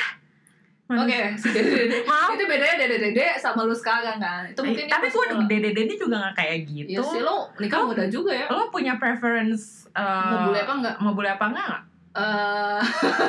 iya, 0.86 1.02
Oke, 1.02 1.18
si 1.40 1.48
dede-dede. 1.50 1.98
Maaf. 2.02 2.30
Itu 2.30 2.44
bedanya 2.44 2.76
dede-dede 2.78 3.26
sama 3.36 3.62
lu 3.62 3.72
sekarang 3.72 4.16
kan. 4.16 4.46
Itu 4.46 4.62
mungkin 4.62 4.84
Eh, 4.84 4.88
tapi 4.88 5.06
gue 5.06 5.24
dede 5.44 5.70
dede 5.72 5.94
juga 5.94 6.16
gak 6.24 6.34
kayak 6.36 6.56
Iya 6.62 6.86
gitu 6.88 7.02
sih 7.04 7.20
lo 7.20 7.50
nikah 7.56 7.80
Lo- 7.80 7.88
muda 7.88 8.04
juga 8.06 8.30
ya. 8.32 8.46
lo 8.48 8.68
punya 8.68 8.94
preference 8.94 9.90
eh, 9.90 10.02
Mau 10.28 10.46
bule 10.46 10.58
apa 10.58 10.72
enggak? 10.74 10.94
mau 10.98 11.12
bule 11.12 11.28
apa 11.28 11.44
enggak 11.46 11.66
nggak? 11.66 11.82
Eh, 12.16 12.80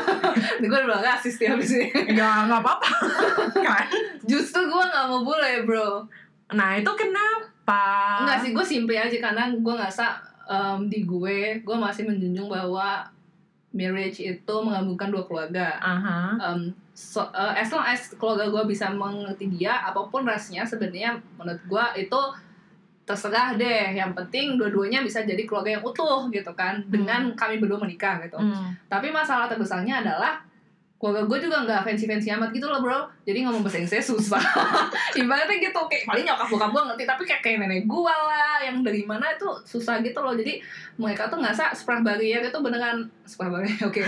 ini 0.58 0.66
gue 0.66 0.78
udah 0.78 0.88
bilang 0.88 1.04
rasis 1.04 1.36
habis 1.42 1.72
ini. 1.72 1.90
ya 2.16 2.46
nggak 2.46 2.62
apa-apa 2.62 2.88
kan 3.58 3.86
Justru 4.24 4.64
gue 4.64 4.84
gak 4.86 5.06
mau 5.06 5.22
bule 5.22 5.52
bro. 5.64 6.06
nah 6.50 6.72
itu 6.74 6.92
kenapa 6.94 7.84
Enggak 8.22 8.40
sih, 8.40 8.52
gue 8.52 8.64
simple 8.64 8.96
aja 8.96 9.18
karena 9.18 9.52
gue 9.52 9.74
ngerasa 9.74 10.06
em, 10.46 10.80
di 10.86 11.04
gue, 11.04 11.40
gue 11.60 11.76
masih 11.76 12.06
menjunjung 12.06 12.48
bahwa 12.48 13.04
marriage 13.76 14.24
itu 14.24 14.56
menggabungkan 14.64 15.12
dua 15.12 15.24
keluarga. 15.28 15.76
Aha. 15.78 16.40
um, 16.40 16.62
so, 16.96 17.22
uh, 17.22 17.54
as 17.54 17.68
long 17.70 17.84
as 17.84 18.08
keluarga 18.16 18.48
gue 18.50 18.64
bisa 18.66 18.90
mengerti 18.90 19.52
dia 19.52 19.84
apa 19.84 20.08
pun 20.08 20.24
rasnya 20.26 20.64
sebenarnya 20.64 21.20
menurut 21.36 21.62
gue 21.68 21.86
itu 22.08 22.22
terserah 23.08 23.56
deh 23.56 23.96
yang 23.96 24.12
penting 24.12 24.60
dua-duanya 24.60 25.00
bisa 25.00 25.24
jadi 25.24 25.48
keluarga 25.48 25.80
yang 25.80 25.84
utuh 25.86 26.28
gitu 26.28 26.52
kan 26.52 26.84
dengan 26.92 27.32
kami 27.40 27.56
berdua 27.56 27.80
menikah 27.80 28.20
gitu 28.20 28.36
Hmm. 28.36 28.76
tapi 28.92 29.16
masalah 29.16 29.48
terbesarnya 29.48 30.04
adalah 30.04 30.44
keluarga 30.98 31.30
gue 31.30 31.38
juga 31.46 31.62
nggak 31.62 31.82
fancy 31.86 32.10
fancy 32.10 32.34
amat 32.34 32.50
gitu 32.50 32.66
loh 32.66 32.82
bro. 32.82 33.06
Jadi 33.22 33.46
ngomong 33.46 33.62
bahasa 33.62 33.78
Inggris 33.78 34.10
susah. 34.10 34.42
Ibaratnya 35.22 35.62
gitu 35.62 35.82
kayak 35.86 36.10
paling 36.10 36.26
nyokap 36.26 36.48
bokap 36.50 36.70
gue 36.74 36.84
ngerti 36.90 37.04
tapi 37.06 37.24
kayak 37.30 37.42
kayak 37.46 37.58
nenek 37.62 37.86
gue 37.86 38.16
lah 38.18 38.58
yang 38.66 38.82
dari 38.82 39.06
mana 39.06 39.30
itu 39.38 39.46
susah 39.62 40.02
gitu 40.02 40.18
loh. 40.18 40.34
Jadi 40.34 40.58
mereka 40.98 41.30
tuh 41.30 41.38
nggak 41.38 41.54
sa 41.54 41.70
sprach 41.78 42.02
barrier 42.02 42.42
itu 42.42 42.58
beneran 42.58 43.14
sprach 43.30 43.54
barrier 43.54 43.78
oke. 43.90 44.02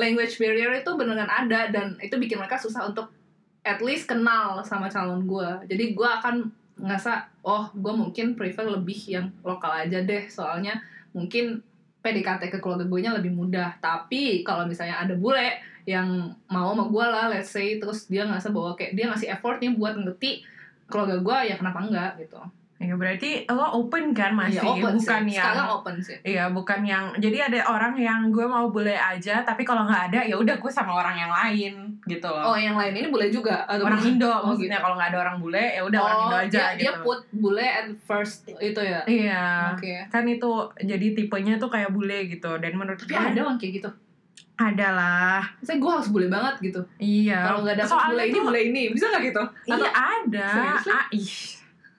Language 0.00 0.34
barrier 0.40 0.72
itu 0.80 0.90
beneran 0.96 1.28
ada 1.28 1.68
dan 1.68 2.00
itu 2.00 2.16
bikin 2.16 2.40
mereka 2.40 2.56
susah 2.56 2.88
untuk 2.88 3.12
at 3.60 3.84
least 3.84 4.08
kenal 4.08 4.64
sama 4.64 4.88
calon 4.88 5.28
gue. 5.28 5.68
Jadi 5.68 5.92
gue 5.92 6.08
akan 6.08 6.48
ngerasa 6.80 7.44
oh 7.44 7.68
gue 7.76 7.92
mungkin 7.92 8.32
prefer 8.32 8.64
lebih 8.64 8.96
yang 9.12 9.28
lokal 9.44 9.76
aja 9.76 10.00
deh. 10.00 10.24
Soalnya 10.32 10.80
mungkin 11.12 11.60
PDKT 12.00 12.48
ke 12.48 12.58
keluarga 12.64 12.88
gue 12.88 13.00
nya 13.04 13.12
lebih 13.12 13.36
mudah. 13.36 13.76
Tapi 13.76 14.40
kalau 14.40 14.64
misalnya 14.64 15.04
ada 15.04 15.12
bule 15.12 15.68
yang 15.84 16.08
mau 16.46 16.70
sama 16.70 16.84
gue 16.86 17.06
lah 17.06 17.26
let's 17.28 17.48
say 17.48 17.76
terus 17.76 18.06
dia 18.06 18.22
ngerasa 18.22 18.48
bahwa 18.48 18.72
kayak 18.72 18.92
dia 18.92 19.06
ngasih 19.06 19.28
effort 19.30 19.58
nih 19.58 19.72
buat 19.72 19.94
ngerti 19.94 20.44
keluarga 20.86 21.16
gue 21.16 21.36
ya 21.46 21.54
kenapa 21.54 21.78
enggak 21.80 22.12
gitu 22.18 22.40
Ya 22.80 22.96
berarti 22.96 23.44
lo 23.44 23.76
open 23.76 24.16
kan 24.16 24.32
masih 24.32 24.56
ya, 24.56 24.64
open 24.64 24.96
bukan 24.96 25.20
sih. 25.20 25.36
yang 25.36 25.44
sekarang 25.44 25.68
open 25.68 25.96
sih 26.00 26.16
Iya, 26.24 26.48
bukan 26.48 26.80
yang 26.80 27.12
jadi 27.14 27.52
ada 27.52 27.60
orang 27.68 27.92
yang 27.92 28.32
gue 28.32 28.40
mau 28.42 28.72
boleh 28.72 28.96
aja, 28.96 29.44
tapi 29.44 29.68
kalau 29.68 29.84
nggak 29.84 30.08
ada 30.08 30.20
ya 30.24 30.32
udah 30.32 30.56
gue 30.56 30.72
sama 30.72 30.96
orang 30.96 31.12
yang 31.14 31.28
lain 31.28 31.74
gitu 32.08 32.24
loh. 32.24 32.40
oh 32.40 32.56
yang 32.56 32.80
lain 32.80 32.96
ini 32.96 33.12
boleh 33.12 33.28
juga 33.28 33.68
Atau 33.68 33.84
orang? 33.84 34.00
Indo 34.00 34.24
Oh, 34.26 34.48
maksudnya 34.48 34.80
gitu. 34.80 34.84
kalau 34.88 34.96
nggak 34.96 35.10
ada 35.12 35.18
orang 35.20 35.36
bule 35.36 35.60
ya 35.60 35.82
udah 35.84 36.00
orang 36.00 36.16
oh 36.16 36.24
Indo 36.24 36.36
aja 36.40 36.48
dia, 36.48 36.64
gitu. 36.72 36.80
dia 36.80 36.92
put 37.04 37.20
bule 37.30 37.66
at 37.68 37.86
first 38.00 38.48
itu 38.48 38.80
ya 38.80 39.00
Iya. 39.04 39.44
oke 39.76 39.92
Kan 40.08 40.24
itu 40.24 40.50
jadi 40.80 41.06
tipenya 41.12 41.60
tuh 41.60 41.68
kayak 41.68 41.92
bule 41.92 42.18
gitu 42.26 42.48
dan 42.56 42.72
menurut 42.72 42.96
tapi 42.96 43.12
gue 43.12 43.20
ada 43.28 43.40
orang 43.44 43.60
kayak 43.60 43.72
gitu 43.76 43.90
ada 44.62 44.88
lah. 44.90 45.40
saya 45.58 45.76
gue 45.76 45.90
harus 45.90 46.08
bule 46.08 46.28
banget 46.28 46.54
gitu 46.62 46.80
Iya. 46.96 47.40
kalau 47.42 47.60
nggak 47.62 47.76
dapet 47.78 47.90
Soalnya 47.90 48.12
bule 48.12 48.22
ini 48.22 48.34
tuh- 48.34 48.44
bule 48.44 48.60
ini 48.62 48.82
bisa 48.90 49.04
nggak 49.08 49.24
gitu 49.24 49.42
Iya 49.64 49.74
Atau- 49.74 49.94
ada. 49.96 50.48
Seriously? 50.50 50.92
Ah, 50.92 51.06
ih, 51.10 51.32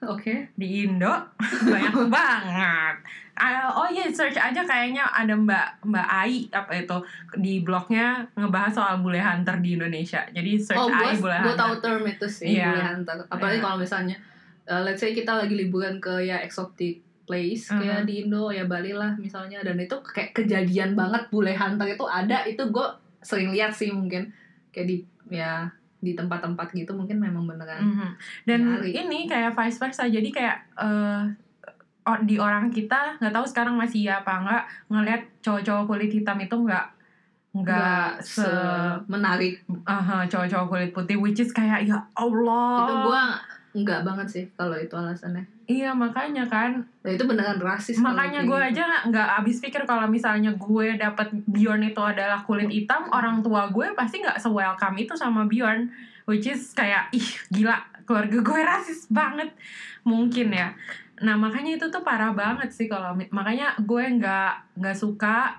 oke 0.04 0.34
di 0.52 0.66
Indo 0.82 1.14
banyak 1.68 1.94
banget. 2.08 2.96
Ah, 3.32 3.64
oh 3.66 3.88
iya 3.88 4.06
search 4.06 4.36
aja 4.36 4.60
kayaknya 4.60 5.02
ada 5.04 5.32
Mbak 5.32 5.66
Mbak 5.84 6.06
Ai 6.06 6.46
apa 6.48 6.72
itu 6.76 6.96
di 7.34 7.58
blognya 7.58 8.20
ngebahas 8.34 8.72
soal 8.72 8.94
bule 8.98 9.18
hunter 9.18 9.56
di 9.58 9.74
Indonesia. 9.74 10.22
Jadi 10.28 10.50
search 10.56 10.78
oh 10.78 10.88
Ai 10.88 11.16
bule 11.16 11.34
gue 11.40 11.54
tahu 11.54 11.72
hunter. 11.74 11.96
term 11.96 12.02
itu 12.06 12.26
sih 12.28 12.54
Iya. 12.54 12.70
bule 12.70 12.84
hunter 12.84 13.16
apalagi 13.26 13.56
Iya. 13.56 13.64
kalau 13.64 13.76
misalnya 13.78 14.16
uh, 14.64 14.80
let's 14.80 15.00
say 15.00 15.10
kita 15.10 15.32
lagi 15.34 15.54
liburan 15.56 15.96
ke 15.96 16.22
ya 16.22 16.38
exotic 16.38 17.00
place 17.22 17.68
kayak 17.68 18.02
Mhm. 18.02 18.06
di 18.06 18.14
Indo 18.20 18.48
ya 18.48 18.64
Bali 18.64 18.92
lah 18.92 19.14
misalnya 19.14 19.60
dan 19.60 19.76
itu 19.76 19.94
kayak 20.02 20.34
kejadian 20.34 20.92
banget 20.92 21.28
bule 21.28 21.52
hunter 21.52 21.86
itu 21.86 22.04
ada 22.04 22.42
itu 22.44 22.62
gue 22.66 22.86
sering 23.20 23.50
lihat 23.50 23.70
sih 23.70 23.88
mungkin 23.88 24.28
kayak 24.68 24.86
di 24.86 24.96
ya 25.28 25.70
di 25.96 26.12
tempat-tempat 26.12 26.72
gitu 26.72 26.90
mungkin 26.92 27.16
memang 27.16 27.46
beneran 27.46 27.78
Mhm. 27.80 28.10
Dan 28.42 28.60
Nyari. 28.76 28.90
ini 28.96 29.18
kayak 29.24 29.52
vice 29.52 29.78
versa. 29.78 30.02
Jadi 30.04 30.28
kayak 30.28 30.66
o- 32.02 32.18
di 32.20 32.34
orang 32.36 32.66
kita 32.68 33.14
nggak 33.16 33.30
tahu 33.30 33.46
sekarang 33.46 33.74
masih 33.76 34.02
ya 34.04 34.18
apa 34.18 34.34
nggak 34.36 34.62
ngelihat 34.88 35.22
cowok-cowok 35.40 35.84
kulit 35.86 36.10
hitam 36.10 36.34
itu 36.36 36.56
nggak 36.56 36.86
nggak 37.54 38.18
se 38.18 38.48
menarik 39.06 39.60
aha, 39.84 40.26
cowok-cowok 40.26 40.66
kulit 40.68 40.90
putih 40.90 41.16
which 41.16 41.38
is 41.38 41.52
kayak 41.52 41.84
ya 41.84 42.00
Allah. 42.12 42.82
itu 42.82 42.94
gue 43.04 43.22
nggak 43.72 44.04
banget 44.04 44.26
sih 44.28 44.44
kalau 44.52 44.76
itu 44.76 44.92
alasannya 44.92 45.48
Iya 45.64 45.96
makanya 45.96 46.44
kan. 46.44 46.84
nah, 47.00 47.10
itu 47.10 47.24
beneran 47.24 47.56
rasis 47.56 47.96
makanya 47.96 48.44
gue 48.44 48.58
gitu. 48.60 48.70
aja 48.76 48.82
nggak- 48.84 49.04
nggak 49.08 49.28
habis 49.40 49.56
pikir 49.64 49.82
kalau 49.88 50.04
misalnya 50.04 50.52
gue 50.52 50.86
dapet 51.00 51.32
Bjorn 51.48 51.80
itu 51.86 52.02
adalah 52.02 52.44
kulit 52.44 52.68
hitam, 52.68 53.08
orang 53.08 53.40
tua 53.40 53.72
gue 53.72 53.88
pasti 53.96 54.20
nggak 54.20 54.36
se-welcome 54.36 54.96
itu 55.00 55.16
sama 55.16 55.48
Bjorn, 55.48 55.88
which 56.28 56.44
is 56.44 56.76
kayak 56.76 57.08
ih 57.16 57.24
gila 57.48 57.80
keluarga 58.04 58.38
gue 58.44 58.60
rasis 58.74 59.08
banget 59.08 59.48
mungkin 60.04 60.52
ya. 60.52 60.76
Nah 61.24 61.38
makanya 61.40 61.80
itu 61.80 61.86
tuh 61.88 62.04
parah 62.04 62.36
banget 62.36 62.68
sih 62.68 62.90
kalau 62.90 63.16
makanya 63.32 63.72
gue 63.80 64.04
nggak 64.20 64.76
nggak 64.76 64.96
suka, 64.98 65.56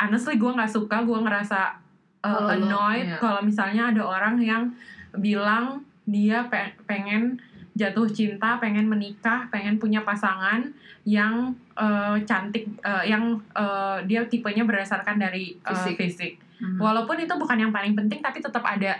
honestly 0.00 0.40
gue 0.40 0.48
nggak 0.56 0.72
suka, 0.72 1.04
gue 1.04 1.18
ngerasa 1.20 1.76
uh, 2.24 2.54
annoyed 2.54 3.12
iya. 3.12 3.18
kalau 3.20 3.44
misalnya 3.44 3.92
ada 3.92 4.02
orang 4.06 4.40
yang 4.40 4.72
bilang 5.18 5.87
dia 6.08 6.48
pe- 6.48 6.72
pengen 6.82 7.36
jatuh 7.76 8.08
cinta, 8.08 8.56
pengen 8.56 8.88
menikah, 8.88 9.46
pengen 9.48 9.76
punya 9.76 10.02
pasangan 10.02 10.66
yang 11.04 11.52
uh, 11.76 12.18
cantik, 12.24 12.66
uh, 12.82 13.04
yang 13.04 13.38
uh, 13.54 14.02
dia 14.02 14.26
tipenya 14.26 14.64
berdasarkan 14.64 15.14
dari 15.14 15.54
uh, 15.62 15.70
Fisik. 15.70 15.94
fisik. 15.94 16.32
Mhm. 16.58 16.80
Walaupun 16.80 17.16
itu 17.16 17.30
bukan 17.30 17.54
yang 17.56 17.70
paling 17.70 17.94
penting, 17.94 18.18
tapi 18.18 18.42
tetap 18.42 18.66
ada, 18.66 18.98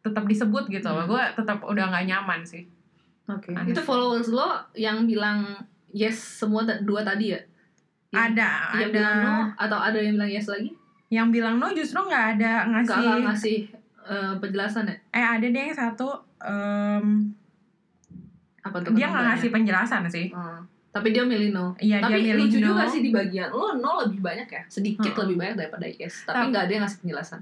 tetap 0.00 0.24
disebut 0.24 0.68
gitu. 0.68 0.84
Hmm. 0.86 1.08
Gue 1.08 1.22
tetap 1.32 1.64
udah 1.64 1.88
nggak 1.88 2.06
nyaman 2.06 2.44
sih. 2.44 2.68
Oke. 3.24 3.56
Aneh. 3.56 3.72
Itu 3.72 3.80
followers 3.80 4.28
lo 4.28 4.52
yang 4.74 5.06
bilang 5.06 5.46
yes 5.88 6.44
semua 6.44 6.66
dua 6.82 7.00
tadi 7.00 7.32
ya? 7.32 7.40
Yang- 8.10 8.36
Ada, 8.36 8.50
Yang 8.74 8.84
ada. 8.84 8.92
bilang 8.92 9.16
no 9.16 9.34
atau 9.56 9.78
ada 9.78 9.96
yang 9.96 10.14
bilang 10.18 10.28
yes 10.28 10.50
lagi? 10.50 10.70
Yang 11.08 11.28
bilang 11.32 11.54
no 11.56 11.72
justru 11.72 11.98
nggak 12.00 12.26
ada 12.36 12.52
ngasih. 12.68 13.00
nggak 13.00 13.18
ngasih 13.24 13.58
eh, 14.04 14.32
penjelasan 14.36 14.84
ya? 14.84 14.96
Eh 15.10 15.24
ada 15.24 15.46
deh 15.46 15.62
yang 15.64 15.78
satu. 15.78 16.10
Em, 16.42 17.32
Apa 18.60 18.76
tuh? 18.80 18.92
dia 18.92 19.06
nggak 19.06 19.24
ngasih 19.26 19.48
penjelasan 19.50 20.02
sih. 20.06 20.28
Oh. 20.30 20.60
Tapi 20.90 21.14
dia 21.14 21.22
milih 21.22 21.50
no. 21.50 21.72
Iya 21.76 22.02
Tapi 22.02 22.18
dia 22.18 22.34
milih 22.34 22.50
lucu 22.50 22.58
no. 22.58 22.66
juga 22.68 22.82
sih 22.84 23.00
di 23.00 23.10
bagian 23.10 23.48
lo 23.48 23.74
no 23.74 24.02
lebih 24.02 24.18
banyak 24.18 24.48
ya, 24.48 24.62
sedikit 24.66 25.12
Hmm. 25.12 25.22
lebih 25.24 25.36
banyak 25.38 25.54
daripada 25.56 25.86
yes. 25.86 26.26
Tapi- 26.26 26.50
nggak 26.50 26.62
ada 26.64 26.72
yang 26.72 26.82
ngasih 26.82 27.00
penjelasan. 27.00 27.40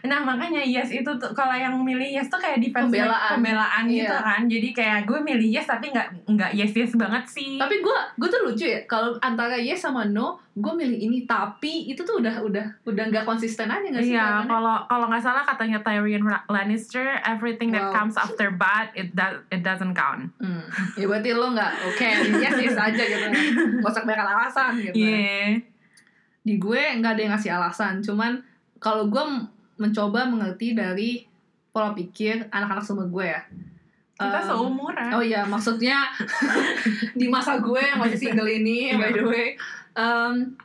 Nah 0.00 0.20
makanya 0.20 0.60
yes 0.60 0.90
itu 0.90 1.10
tuh 1.12 1.30
kalau 1.30 1.50
yang 1.52 1.74
milih 1.76 2.06
yes 2.08 2.26
tuh 2.26 2.36
kayak 2.36 2.58
defense 2.58 2.86
Pembelaan. 2.88 3.34
pembelaan 3.34 3.82
gitu 3.86 4.06
Iya. 4.08 4.22
kan. 4.22 4.40
Jadi 4.44 4.68
kayak 4.70 4.98
gue 5.04 5.18
milih 5.18 5.48
yes 5.48 5.66
tapi 5.66 5.88
nggak 5.88 6.08
nggak 6.28 6.50
yes 6.52 6.72
yes 6.72 6.92
banget 6.94 7.24
sih. 7.26 7.56
Tapi 7.56 7.78
gue 7.78 7.98
gue 8.14 8.28
tuh 8.28 8.40
lucu 8.42 8.64
ya 8.64 8.78
kalau 8.84 9.18
antara 9.18 9.54
yes 9.54 9.80
sama 9.80 10.04
no, 10.04 10.38
gue 10.52 10.72
milih 10.72 10.98
ini 11.00 11.18
tapi 11.24 11.86
itu 11.86 11.98
tuh 12.00 12.18
udah 12.18 12.38
udah 12.40 12.66
udah 12.84 13.04
nggak 13.06 13.24
konsisten 13.24 13.66
aja 13.66 13.82
nggak 13.84 14.02
sih? 14.02 14.12
Iya, 14.12 14.42
kalau 14.44 14.84
kalau 14.84 15.06
nggak 15.06 15.20
salah 15.20 15.42
katanya 15.42 15.78
Tyrion 15.80 16.22
Lannister, 16.46 17.18
everything 17.22 17.70
that 17.70 17.84
Wow. 17.84 17.94
comes 17.96 18.14
after 18.14 18.50
bad 18.50 18.90
it 18.92 19.10
does 19.12 19.38
it 19.48 19.60
doesn't 19.60 19.92
count. 19.92 20.30
Hmm. 20.38 20.62
Ya 20.94 21.04
berarti 21.04 21.30
lo 21.32 21.50
nggak 21.50 21.72
oke 21.84 22.08
yes 22.38 22.54
yes 22.56 22.76
aja 22.76 22.98
gitu. 23.00 23.26
Gak 23.78 23.88
usah 23.88 24.02
banyak 24.02 24.26
alasan 24.26 24.72
gitu. 24.80 24.94
Iya. 24.96 25.58
Di 26.40 26.54
gue 26.56 26.82
nggak 26.94 27.12
ada 27.12 27.20
yang 27.20 27.32
ngasih 27.32 27.52
alasan, 27.52 28.00
cuman 28.00 28.40
kalau 28.76 29.06
gue 29.06 29.24
mencoba 29.78 30.26
mengerti 30.26 30.74
dari 30.74 31.24
pola 31.72 31.94
pikir 31.94 32.50
anak-anak 32.50 32.84
sama 32.84 33.06
gue 33.06 33.26
ya. 33.26 33.42
Kita 34.18 34.38
Um, 34.42 34.46
seumuran. 34.50 35.14
Oh 35.14 35.22
iya, 35.22 35.46
maksudnya 35.46 36.10
di 37.20 37.30
masa 37.30 37.62
gue 37.62 37.78
yang 37.78 38.02
masih 38.02 38.18
single 38.18 38.50
ini, 38.50 38.90
by 38.98 39.14
the 39.14 39.22
way, 39.22 39.54
um, 39.94 40.58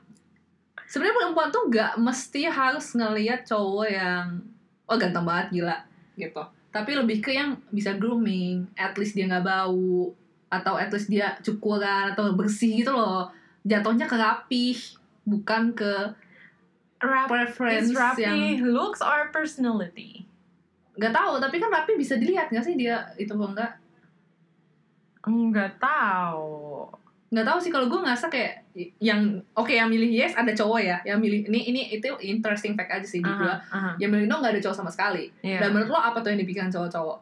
sebenarnya 0.89 1.15
perempuan 1.21 1.49
tuh 1.54 1.69
nggak 1.69 1.93
mesti 2.02 2.49
harus 2.49 2.97
ngelihat 2.97 3.45
cowok 3.45 3.88
yang 3.89 4.41
oh 4.89 4.97
ganteng 4.97 5.21
banget 5.21 5.62
gila 5.62 5.78
gitu. 6.17 6.43
Tapi 6.73 6.91
lebih 6.97 7.21
ke 7.21 7.38
yang 7.38 7.54
bisa 7.69 7.93
grooming, 7.93 8.65
at 8.73 8.97
least 8.97 9.13
dia 9.13 9.30
nggak 9.30 9.45
bau 9.45 10.10
atau 10.49 10.73
at 10.78 10.89
least 10.89 11.13
dia 11.13 11.38
cukuran 11.45 12.17
atau 12.17 12.34
bersih 12.34 12.82
gitu 12.82 12.89
loh. 12.89 13.30
Jatuhnya 13.62 14.10
ke 14.10 14.17
rapih, 14.17 14.78
bukan 15.30 15.78
ke 15.78 16.10
Rap 17.03 17.27
preference 17.27 17.87
is 17.87 17.93
rapi 17.93 18.23
yang 18.23 18.39
looks 18.65 18.99
or 18.99 19.27
personality? 19.29 20.23
nggak 20.93 21.09
tahu. 21.09 21.37
Tapi 21.37 21.57
kan 21.57 21.69
rapi 21.69 21.97
bisa 21.97 22.15
dilihat 22.15 22.47
nggak 22.47 22.61
sih 22.61 22.75
dia 22.75 23.01
itu 23.15 23.33
apa 23.33 23.45
enggak? 23.45 23.71
Enggak 25.23 25.71
tahu. 25.77 26.85
nggak 27.33 27.49
tahu 27.49 27.57
sih 27.57 27.73
kalau 27.73 27.89
gue 27.89 27.97
ngerasa 27.97 28.29
kayak 28.29 28.61
yang 29.01 29.41
oke 29.57 29.73
yang 29.73 29.89
milih 29.89 30.05
yes 30.05 30.37
ada 30.37 30.53
cowok 30.53 30.77
ya 30.77 31.01
yang 31.01 31.17
milih 31.17 31.49
ini 31.49 31.65
ini 31.65 31.81
itu 31.89 32.05
interesting 32.21 32.77
fact 32.77 32.93
aja 32.93 33.07
sih 33.09 33.17
di 33.17 33.31
gue 33.31 33.49
Aha, 33.49 33.73
aha. 33.73 33.91
yang 33.97 34.13
milih 34.13 34.29
no 34.29 34.37
nggak 34.37 34.53
ada 34.53 34.61
cowok 34.61 34.77
sama 34.77 34.93
sekali 34.93 35.33
Iya. 35.41 35.65
dan 35.65 35.73
menurut 35.73 35.89
lo 35.89 35.97
apa 35.97 36.21
tuh 36.21 36.29
yang 36.29 36.37
dipikiran 36.37 36.69
cowok-cowok 36.69 37.17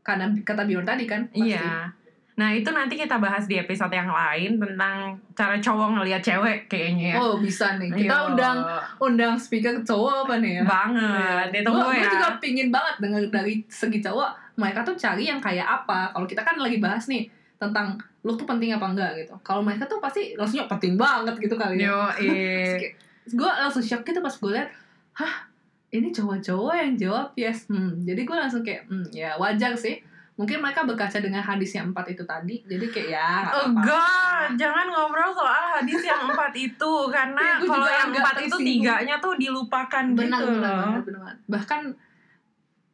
karena 0.00 0.32
kata 0.40 0.64
Bjorn 0.64 0.88
tadi 0.88 1.04
kan 1.04 1.28
pasti. 1.28 1.52
Iya. 1.52 1.92
Nah 2.36 2.52
itu 2.52 2.68
nanti 2.68 2.94
kita 2.94 3.16
bahas 3.16 3.44
di 3.44 3.56
episode 3.56 3.88
yang 3.90 4.06
lain 4.06 4.56
tentang 4.56 4.96
cara 5.32 5.56
cowok 5.56 5.88
ngelihat 5.96 6.20
cewek 6.20 6.58
kayaknya 6.66 7.08
ya. 7.10 7.16
oh 7.16 7.36
bisa 7.36 7.76
nih 7.76 7.88
kita 7.90 8.12
Iya. 8.12 8.28
undang 8.28 8.58
undang 8.98 9.32
speaker 9.34 9.72
cowok 9.80 10.28
apa 10.28 10.34
nih 10.36 10.52
ya 10.54 10.62
banget. 10.62 11.46
gue 11.46 11.54
Ditunggu 11.56 11.88
ya. 11.90 12.04
juga 12.06 12.28
pingin 12.36 12.68
banget 12.68 12.94
denger 12.98 13.22
dari 13.30 13.64
segi 13.66 13.98
cowok 13.98 14.30
mereka 14.54 14.80
tuh 14.82 14.92
cari 14.94 15.24
yang 15.24 15.40
kayak 15.40 15.64
apa 15.64 16.10
kalau 16.10 16.24
kita 16.24 16.40
kan 16.40 16.56
lagi 16.56 16.76
bahas 16.76 17.04
nih 17.06 17.24
tentang 17.56 17.96
lu 18.20 18.32
tuh 18.32 18.44
penting 18.44 18.68
apa 18.70 18.84
enggak 18.86 19.10
gitu 19.16 19.32
kalau 19.40 19.64
mereka 19.64 19.84
tuh 19.86 19.96
pasti 19.96 20.36
langsung 20.36 20.60
"Ya, 20.60 20.66
penting 20.66 20.92
banget 20.94 21.32
gitu 21.38 21.56
kali 21.56 21.78
ya 21.78 21.88
Yo, 21.88 22.00
eh. 22.20 22.92
gue 23.26 23.50
langsung 23.50 23.80
shock 23.80 24.02
gitu 24.02 24.20
pas 24.20 24.30
gue 24.30 24.50
liat 24.50 24.68
hah 25.14 25.34
ini 25.88 26.12
cowok-cowok 26.12 26.74
yang 26.74 26.92
jawab 26.94 27.32
yes 27.34 27.64
hmm 27.64 28.02
jadi 28.02 28.20
gue 28.22 28.36
langsung 28.36 28.60
kayak 28.60 28.84
hmm 28.84 29.08
ya 29.10 29.32
wajar 29.36 29.72
sih 29.72 30.04
mungkin 30.36 30.60
mereka 30.60 30.84
berkaca 30.84 31.16
dengan 31.16 31.40
hadis 31.40 31.72
yang 31.72 31.90
empat 31.90 32.12
itu 32.12 32.22
tadi 32.22 32.60
jadi 32.62 32.86
kayak 32.86 33.08
ya 33.10 33.28
nggak 33.42 33.52
Oh 33.52 33.64
apa-apa. 33.66 33.82
god, 33.82 34.48
jangan 34.54 34.86
ngobrol 34.86 35.32
soal 35.32 35.64
hadis 35.74 36.00
yang 36.02 36.20
empat 36.28 36.52
itu 36.54 36.92
karena 37.08 37.46
gua 37.58 37.68
kalau 37.70 37.88
yang 37.88 38.08
empat 38.10 38.36
itu 38.42 38.56
tiganya 38.58 39.16
tuh 39.16 39.32
dilupakan 39.34 40.04
benar 40.12 40.38
gitu. 40.38 40.52
benar 40.54 40.72
benar, 40.76 41.00
benar 41.00 41.20
banget. 41.22 41.36
bahkan 41.46 41.80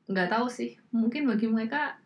nggak 0.05 0.28
tahu 0.28 0.46
sih 0.46 0.70
mungkin 0.90 1.26
bagi 1.26 1.46
mereka 1.46 1.98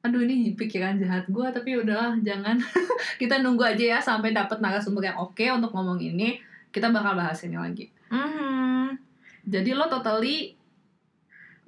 aduh 0.00 0.18
ini 0.20 0.54
pikiran 0.54 0.94
jahat 0.96 1.26
gue 1.26 1.46
tapi 1.48 1.74
udahlah 1.76 2.18
jangan 2.18 2.58
kita 3.20 3.38
nunggu 3.38 3.62
aja 3.64 3.84
ya 3.94 4.00
sampai 4.00 4.30
dapat 4.30 4.58
narasumber 4.58 5.02
yang 5.04 5.18
oke 5.18 5.42
untuk 5.48 5.70
ngomong 5.70 5.98
ini 5.98 6.38
kita 6.68 6.90
bakal 6.90 7.14
bahas 7.14 7.38
ini 7.42 7.54
lagi 7.54 7.86
Mhm. 8.08 8.98
jadi 9.44 9.70
lo 9.72 9.86
totally 9.86 10.57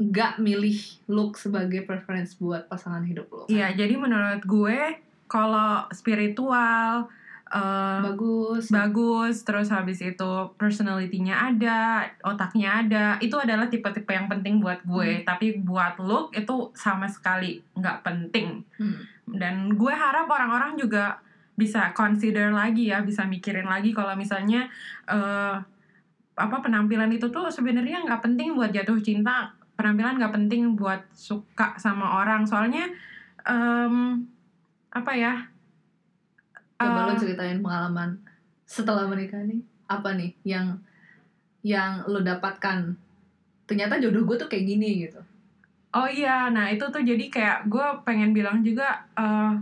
nggak 0.00 0.40
milih 0.40 0.80
look 1.12 1.36
sebagai 1.36 1.84
preference 1.84 2.32
buat 2.40 2.64
pasangan 2.72 3.04
hidup 3.04 3.28
lo 3.28 3.44
kan? 3.44 3.52
Iya, 3.52 3.76
jadi 3.76 4.00
menurut 4.00 4.40
gue 4.48 4.96
kalau 5.28 5.84
spiritual 5.92 7.12
eh, 7.52 8.00
bagus 8.08 8.72
bagus, 8.72 9.44
terus 9.44 9.68
habis 9.68 10.00
itu 10.00 10.32
personality-nya 10.56 11.52
ada, 11.52 12.08
otaknya 12.24 12.80
ada, 12.80 13.04
itu 13.20 13.36
adalah 13.36 13.68
tipe-tipe 13.68 14.08
yang 14.08 14.32
penting 14.32 14.64
buat 14.64 14.80
gue. 14.88 15.20
Tapi 15.20 15.60
buat 15.60 16.00
look 16.00 16.32
itu 16.32 16.72
sama 16.72 17.04
sekali 17.04 17.60
nggak 17.76 18.00
penting. 18.00 18.64
Hmm. 18.80 19.04
Dan 19.28 19.76
gue 19.76 19.92
harap 19.92 20.24
orang-orang 20.32 20.80
juga 20.80 21.20
bisa 21.60 21.92
consider 21.92 22.48
lagi 22.56 22.88
ya, 22.88 23.04
bisa 23.04 23.28
mikirin 23.28 23.68
lagi 23.68 23.92
kalau 23.92 24.16
misalnya 24.16 24.64
eh, 25.04 25.60
apa 26.40 26.56
penampilan 26.64 27.12
itu 27.12 27.28
tuh 27.28 27.52
sebenarnya 27.52 28.00
nggak 28.08 28.24
penting 28.24 28.56
buat 28.56 28.72
jatuh 28.72 28.96
cinta. 29.04 29.59
Penampilan 29.80 30.20
nggak 30.20 30.34
penting 30.36 30.76
buat 30.76 31.08
suka 31.16 31.80
sama 31.80 32.20
orang. 32.20 32.44
Soalnya 32.44 32.84
em, 33.48 34.28
apa 34.92 35.12
ya? 35.16 35.48
coba 36.80 37.08
lo 37.08 37.12
Eh, 37.12 37.20
ceritain 37.20 37.60
pengalaman 37.60 38.16
setelah 38.64 39.04
menikah 39.04 39.40
nih 39.44 39.60
apa 39.84 40.16
nih 40.16 40.32
yang 40.48 40.80
yang 41.60 42.00
lo 42.08 42.24
dapatkan 42.24 42.96
ternyata 43.68 44.00
jodoh 44.00 44.24
gue 44.24 44.36
tuh 44.40 44.48
kayak 44.48 44.64
gini 44.64 45.04
gitu 45.04 45.20
Oh 45.90 46.06
iya, 46.06 46.46
nah 46.54 46.70
itu 46.70 46.86
tuh 46.86 47.02
jadi 47.02 47.24
kayak 47.26 47.58
gue 47.66 47.86
pengen 48.06 48.30
bilang 48.30 48.62
juga, 48.62 49.10
eh 49.18 49.52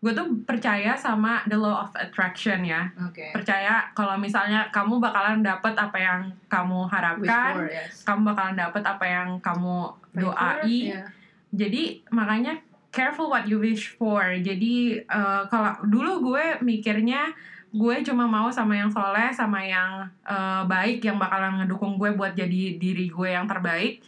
gue 0.00 0.12
tuh 0.16 0.32
percaya 0.48 0.96
sama 0.96 1.44
the 1.44 1.56
law 1.56 1.84
of 1.84 1.92
attraction 1.92 2.64
ya. 2.64 2.88
oke 2.96 3.36
Percaya 3.36 3.84
kalau 3.92 4.16
misalnya 4.16 4.64
kamu 4.72 4.96
bakalan 4.96 5.44
dapet 5.44 5.76
apa 5.76 5.98
yang 6.00 6.20
kamu 6.48 6.88
harapkan, 6.88 7.52
for, 7.52 7.68
yes. 7.68 8.00
kamu 8.08 8.32
bakalan 8.32 8.56
dapet 8.56 8.80
apa 8.80 9.04
yang 9.04 9.28
kamu 9.44 9.92
Pray 10.10 10.24
for, 10.24 10.32
doai. 10.32 10.78
ya. 10.96 11.04
Jadi 11.52 11.82
makanya 12.08 12.56
careful 12.88 13.28
what 13.28 13.44
you 13.44 13.60
wish 13.60 13.92
for. 13.92 14.24
Jadi 14.40 15.04
eh, 15.04 15.42
kalau 15.52 15.72
dulu 15.84 16.32
gue 16.32 16.64
mikirnya 16.64 17.28
gue 17.70 17.96
cuma 18.02 18.26
mau 18.26 18.50
sama 18.50 18.74
yang 18.80 18.90
soleh, 18.90 19.28
sama 19.36 19.60
yang 19.60 20.08
eh, 20.24 20.62
baik, 20.64 21.04
yang 21.04 21.20
bakalan 21.20 21.60
ngedukung 21.60 22.00
gue 22.00 22.16
buat 22.16 22.32
jadi 22.32 22.80
diri 22.80 23.12
gue 23.12 23.28
yang 23.36 23.44
terbaik. 23.44 24.00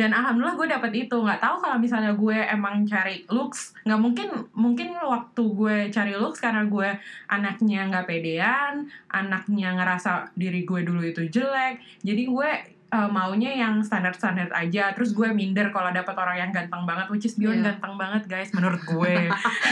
Dan 0.00 0.16
alhamdulillah 0.16 0.56
gue 0.56 0.68
dapet 0.72 0.92
itu. 1.04 1.16
Nggak 1.20 1.44
tahu 1.44 1.56
kalau 1.60 1.76
misalnya 1.76 2.16
gue 2.16 2.38
emang 2.48 2.88
cari 2.88 3.28
looks, 3.28 3.76
nggak 3.84 4.00
mungkin 4.00 4.28
mungkin 4.56 4.96
waktu 4.96 5.42
gue 5.44 5.76
cari 5.92 6.16
looks 6.16 6.40
karena 6.40 6.64
gue 6.64 6.88
anaknya 7.28 7.92
nggak 7.92 8.08
pedean, 8.08 8.88
anaknya 9.12 9.76
ngerasa 9.76 10.32
diri 10.32 10.64
gue 10.64 10.80
dulu 10.80 11.04
itu 11.04 11.28
jelek. 11.28 11.84
Jadi 12.00 12.22
gue 12.24 12.50
uh, 12.90 13.08
maunya 13.10 13.54
yang 13.54 13.80
standar-standar 13.80 14.50
aja 14.50 14.90
terus 14.92 15.14
gue 15.14 15.30
minder 15.30 15.70
kalau 15.70 15.94
dapat 15.94 16.14
orang 16.18 16.36
yang 16.46 16.50
ganteng 16.50 16.82
banget 16.84 17.06
which 17.08 17.26
is 17.26 17.38
Dion 17.38 17.62
Iya. 17.62 17.74
ganteng 17.74 17.94
banget 17.96 18.22
guys 18.26 18.50
menurut 18.50 18.82
gue 18.82 19.14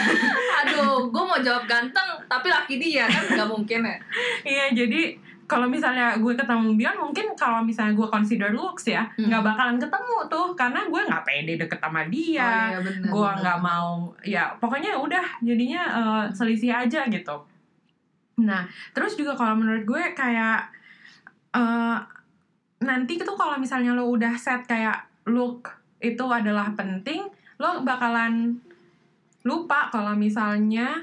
aduh 0.62 1.10
gue 1.10 1.24
mau 1.26 1.38
jawab 1.42 1.66
ganteng 1.66 2.08
tapi 2.30 2.46
laki 2.50 2.74
dia 2.78 3.10
kan 3.10 3.24
nggak 3.26 3.50
mungkin 3.50 3.80
ya 3.84 3.96
iya 4.46 4.66
jadi 4.74 5.18
kalau 5.48 5.64
misalnya 5.64 6.20
gue 6.20 6.36
ketemu 6.36 6.76
Dion 6.76 6.96
mungkin 7.00 7.32
kalau 7.32 7.64
misalnya 7.64 7.96
gue 7.96 8.04
consider 8.06 8.52
looks 8.52 8.84
ya 8.86 9.08
Hmm. 9.16 9.32
nggak 9.32 9.42
bakalan 9.42 9.76
ketemu 9.80 10.18
tuh. 10.28 10.48
Karena 10.52 10.84
gue 10.84 11.00
nggak 11.08 11.24
pede 11.24 11.52
deket 11.56 11.80
sama 11.80 12.04
dia. 12.12 12.44
Oh, 12.44 12.68
iya, 12.76 12.80
bener, 12.84 13.08
gue 13.08 13.30
nggak 13.40 13.58
mau 13.64 14.12
ya 14.20 14.44
pokoknya 14.60 14.92
udah 15.00 15.24
jadinya 15.40 15.82
uh, 15.88 16.24
selisih 16.28 16.76
aja 16.76 17.08
gitu. 17.08 17.36
Nah 18.44 18.68
terus 18.92 19.16
juga 19.16 19.32
kalau 19.32 19.56
menurut 19.56 19.88
gue 19.88 20.02
kayak 20.12 20.68
uh, 21.56 21.98
nanti 22.78 23.16
tuh 23.18 23.34
kalau 23.34 23.56
misalnya 23.56 23.96
lo 23.96 24.06
udah 24.12 24.36
set 24.36 24.68
kayak 24.68 25.08
look 25.26 25.72
itu 25.98 26.22
adalah 26.28 26.70
penting 26.78 27.26
lo 27.58 27.82
bakalan 27.82 28.54
lupa 29.42 29.88
kalau 29.90 30.14
misalnya 30.14 31.02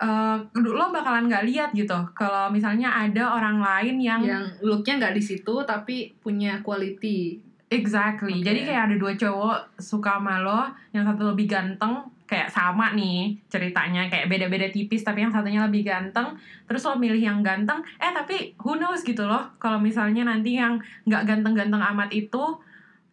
uh, 0.00 0.36
lo 0.56 0.88
bakalan 0.90 1.28
nggak 1.28 1.46
lihat 1.46 1.70
gitu 1.76 1.96
kalau 2.16 2.48
misalnya 2.48 2.88
ada 2.88 3.36
orang 3.36 3.60
lain 3.60 3.96
yang 4.00 4.20
yang 4.24 4.44
looknya 4.64 4.96
nggak 4.96 5.14
di 5.14 5.22
situ 5.22 5.54
tapi 5.68 6.16
punya 6.18 6.64
quality 6.64 7.50
Exactly. 7.70 8.42
Oke. 8.42 8.50
Jadi 8.50 8.60
kayak 8.66 8.82
ada 8.90 8.96
dua 8.98 9.14
cowok 9.14 9.78
suka 9.78 10.18
sama 10.18 10.42
lo, 10.42 10.66
yang 10.90 11.06
satu 11.06 11.30
lebih 11.30 11.46
ganteng, 11.46 12.02
kayak 12.26 12.50
sama 12.50 12.98
nih 12.98 13.38
ceritanya, 13.46 14.10
kayak 14.10 14.26
beda-beda 14.26 14.66
tipis 14.74 15.06
tapi 15.06 15.22
yang 15.22 15.30
satunya 15.30 15.62
lebih 15.62 15.86
ganteng. 15.86 16.34
Terus 16.66 16.82
lo 16.82 16.98
milih 16.98 17.22
yang 17.22 17.46
ganteng, 17.46 17.78
eh 18.02 18.10
tapi 18.10 18.58
who 18.58 18.74
knows 18.74 19.06
gitu 19.06 19.22
loh. 19.22 19.46
Kalau 19.62 19.78
misalnya 19.78 20.26
nanti 20.26 20.58
yang 20.58 20.82
nggak 21.06 21.22
ganteng-ganteng 21.22 21.78
amat 21.94 22.10
itu 22.10 22.58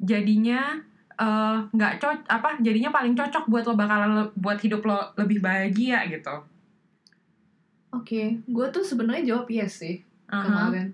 jadinya 0.01 0.73
eh, 1.21 1.57
nggak 1.69 2.01
cocok 2.01 2.25
apa 2.25 2.57
jadinya 2.57 2.89
paling 2.89 3.13
cocok 3.13 3.45
buat 3.45 3.61
lo 3.69 3.77
bakalan 3.77 4.11
le- 4.17 4.33
buat 4.41 4.57
hidup 4.57 4.81
lo 4.81 5.13
lebih 5.21 5.37
bahagia 5.37 6.01
gitu. 6.09 6.33
Oke 7.97 8.23
gue 8.45 8.65
tuh 8.69 8.83
sebenarnya 8.83 9.33
jawab 9.33 9.49
yes 9.49 9.81
sih 9.81 10.01
Aha. 10.29 10.43
kemarin 10.43 10.87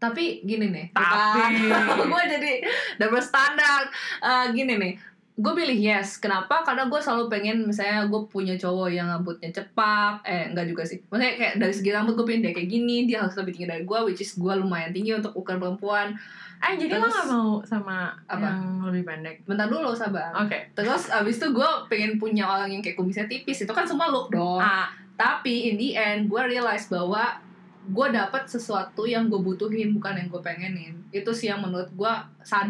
tapi 0.00 0.40
gini 0.40 0.72
nih 0.72 0.86
Tapi. 0.96 1.60
gue 2.12 2.22
jadi 2.24 2.52
double 2.96 3.20
standar 3.20 3.84
Eh, 4.20 4.46
gini 4.52 4.76
nih 4.76 4.92
gue 5.40 5.52
pilih 5.56 5.78
yes. 5.80 6.20
Kenapa? 6.20 6.60
Karena 6.60 6.84
gue 6.86 7.00
selalu 7.00 7.32
pengen 7.32 7.64
misalnya 7.64 8.04
gue 8.04 8.20
punya 8.28 8.54
cowok 8.60 8.88
yang 8.92 9.08
rambutnya 9.08 9.48
cepak 9.48 10.20
eh 10.28 10.52
enggak 10.52 10.68
juga 10.68 10.82
sih. 10.84 11.00
Maksudnya 11.08 11.32
kayak 11.40 11.54
dari 11.56 11.72
segi 11.72 11.90
rambut 11.90 12.12
gue 12.12 12.26
pengen 12.28 12.42
dia 12.44 12.52
kayak 12.52 12.68
gini 12.68 12.96
dia 13.08 13.24
harus 13.24 13.32
lebih 13.40 13.56
tinggi 13.56 13.68
dari 13.72 13.84
gue 13.88 13.98
which 14.04 14.20
is 14.20 14.36
gue 14.36 14.52
lumayan 14.52 14.92
tinggi 14.92 15.16
untuk 15.16 15.32
ukuran 15.32 15.56
perempuan. 15.56 16.12
Eh 16.60 16.76
jadi 16.76 17.00
lo 17.00 17.08
Terus- 17.08 17.14
nggak 17.16 17.28
mau 17.32 17.50
sama 17.64 18.12
Apa? 18.28 18.44
yang 18.52 18.84
lebih 18.84 19.02
pendek? 19.08 19.36
bentar 19.48 19.64
dulu 19.64 19.96
sabar. 19.96 20.28
Oke. 20.36 20.76
terus 20.76 21.08
abis 21.08 21.40
itu 21.40 21.48
gue 21.56 21.70
pengen 21.88 22.20
punya 22.20 22.44
orang 22.44 22.68
yang 22.68 22.84
kayak 22.84 23.00
kumisnya 23.00 23.24
tipis. 23.24 23.64
Itu 23.64 23.72
kan 23.72 23.88
semua 23.88 24.12
look 24.12 24.28
dong. 24.28 24.60
Ah, 24.60 24.92
tapi 25.16 25.72
in 25.72 25.80
the 25.80 25.96
end 25.96 26.28
gue 26.28 26.42
realize 26.44 26.84
bahwa 26.92 27.40
gue 27.80 28.06
dapat 28.12 28.44
sesuatu 28.44 29.08
yang 29.08 29.32
gue 29.32 29.40
butuhin 29.40 29.96
bukan 29.96 30.20
yang 30.20 30.28
gue 30.28 30.42
pengenin. 30.44 31.00
Itu 31.08 31.32
sih 31.32 31.48
yang 31.48 31.64
menurut 31.64 31.88
gue 31.96 32.12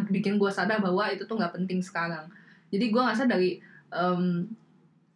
bikin 0.07 0.39
gue 0.39 0.51
sadar 0.55 0.79
bahwa 0.79 1.11
itu 1.11 1.27
tuh 1.27 1.35
nggak 1.35 1.51
penting 1.59 1.83
sekarang 1.83 2.31
jadi 2.71 2.85
gue 2.89 3.01
ngerasa 3.03 3.25
dari 3.27 3.59
em, 3.91 4.47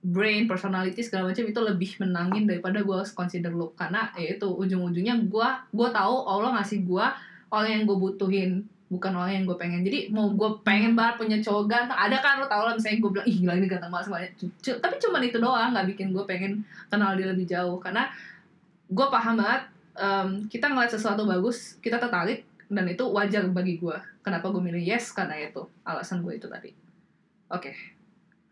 brain 0.04 0.44
personality 0.44 1.00
segala 1.00 1.32
macam 1.32 1.48
itu 1.48 1.60
lebih 1.64 1.90
menangin 1.96 2.44
daripada 2.44 2.84
gue 2.84 2.98
consider 3.16 3.48
look 3.56 3.72
karena 3.72 4.12
ya 4.20 4.36
itu 4.36 4.44
ujung-ujungnya 4.44 5.16
gue 5.24 5.48
gue 5.72 5.88
tahu 5.88 6.14
Allah 6.28 6.60
ngasih 6.60 6.84
gue 6.84 7.06
orang 7.48 7.70
yang 7.72 7.82
gue 7.88 7.96
butuhin 7.96 8.50
bukan 8.92 9.12
orang 9.16 9.32
yang 9.40 9.44
gue 9.48 9.56
pengen. 9.56 9.80
Jadi 9.80 10.12
mau 10.12 10.28
gue 10.30 10.50
pengen 10.60 10.92
banget 10.92 11.14
punya 11.18 11.38
cowok 11.40 11.64
ganteng 11.66 11.98
ada 11.98 12.20
kan 12.20 12.36
lo 12.36 12.46
tau 12.46 12.68
lah 12.68 12.76
misalnya 12.76 13.00
gue 13.00 13.10
bilang 13.10 13.26
ih 13.26 13.36
gila 13.40 13.52
ini 13.56 13.66
ganteng 13.66 13.90
banget 13.90 14.06
semuanya 14.06 14.30
tapi 14.84 14.94
cuman 15.00 15.22
itu 15.24 15.38
doang 15.40 15.70
nggak 15.72 15.86
bikin 15.94 16.08
gue 16.12 16.24
pengen 16.28 16.52
kenal 16.92 17.16
dia 17.16 17.26
lebih 17.32 17.46
jauh. 17.48 17.80
Karena 17.80 18.12
gue 18.92 19.06
paham 19.08 19.40
banget 19.40 19.62
em, 19.96 20.28
kita 20.52 20.68
ngeliat 20.68 20.92
sesuatu 20.92 21.24
bagus 21.24 21.80
kita 21.80 21.96
tertarik 21.96 22.44
dan 22.68 22.84
itu 22.84 23.04
wajar 23.08 23.48
bagi 23.48 23.80
gue 23.80 23.96
kenapa 24.20 24.52
gue 24.52 24.60
milih 24.60 24.84
yes? 24.84 25.16
Karena 25.16 25.40
itu 25.40 25.64
alasan 25.82 26.20
gue 26.20 26.36
itu 26.36 26.46
tadi 26.46 26.83
oke. 27.50 27.72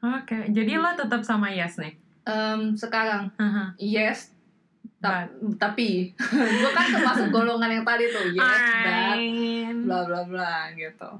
Oke, 0.02 0.50
jadi 0.50 0.82
lo 0.82 0.90
tetap 0.98 1.22
sama 1.22 1.54
Yes 1.54 1.78
nih. 1.78 1.94
Em, 2.26 2.74
sekarang. 2.74 3.30
Haha. 3.38 3.74
yes 3.78 4.34
ta- 4.98 5.30
tapi. 5.58 6.10
Gue 6.62 6.70
kan 6.74 6.86
termasuk 6.90 7.30
golongan 7.30 7.70
yang 7.70 7.86
tadi 7.86 8.10
tuh 8.10 8.26
yes 8.34 8.62
but 8.82 9.18
bla 9.86 10.00
bla 10.06 10.20
bla 10.26 10.54
gitu. 10.74 11.10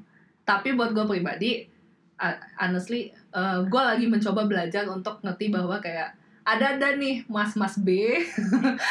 Tapi 0.42 0.74
buat 0.74 0.90
gue 0.90 1.06
pribadi 1.06 1.62
uh, 2.22 2.37
honestly 2.58 3.11
gue 3.66 3.82
lagi 3.82 4.06
mencoba 4.06 4.46
belajar 4.46 4.87
untuk 4.87 5.18
ngerti 5.24 5.50
bahwa 5.50 5.82
kayak 5.82 6.14
ada 6.42 6.74
ada 6.74 6.98
nih 6.98 7.22
mas 7.30 7.54
mas 7.54 7.78
B 7.78 8.18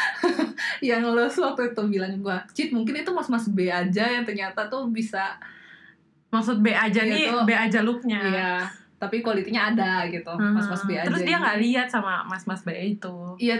yang 0.88 1.04
lo 1.04 1.28
waktu 1.28 1.62
itu 1.72 1.82
bilang 1.84 2.16
gue 2.16 2.36
Cit 2.56 2.72
mungkin 2.72 3.04
itu 3.04 3.12
mas 3.12 3.28
mas 3.28 3.44
B 3.48 3.68
aja 3.68 4.08
yang 4.08 4.24
ternyata 4.24 4.72
tuh 4.72 4.88
bisa 4.88 5.36
Maksud 6.32 6.58
B 6.58 6.68
aja 6.68 6.98
Iya 6.98 7.12
nih. 7.12 7.26
B 7.44 7.50
aja 7.52 7.78
looknya. 7.80 8.20
iya 8.22 8.52
tapi 8.96 9.18
kualitinya 9.18 9.68
ada 9.68 10.06
gitu 10.06 10.30
Haha. 10.30 10.54
mas 10.54 10.66
mas 10.66 10.82
B 10.82 10.94
aja 10.94 11.04
Terus 11.04 11.22
dia 11.22 11.34
gitu. 11.34 11.42
nggak 11.42 11.58
lihat 11.60 11.86
sama 11.88 12.22
mas-mas 12.22 12.62
B 12.62 12.70
itu. 12.70 13.34
Iya, 13.36 13.58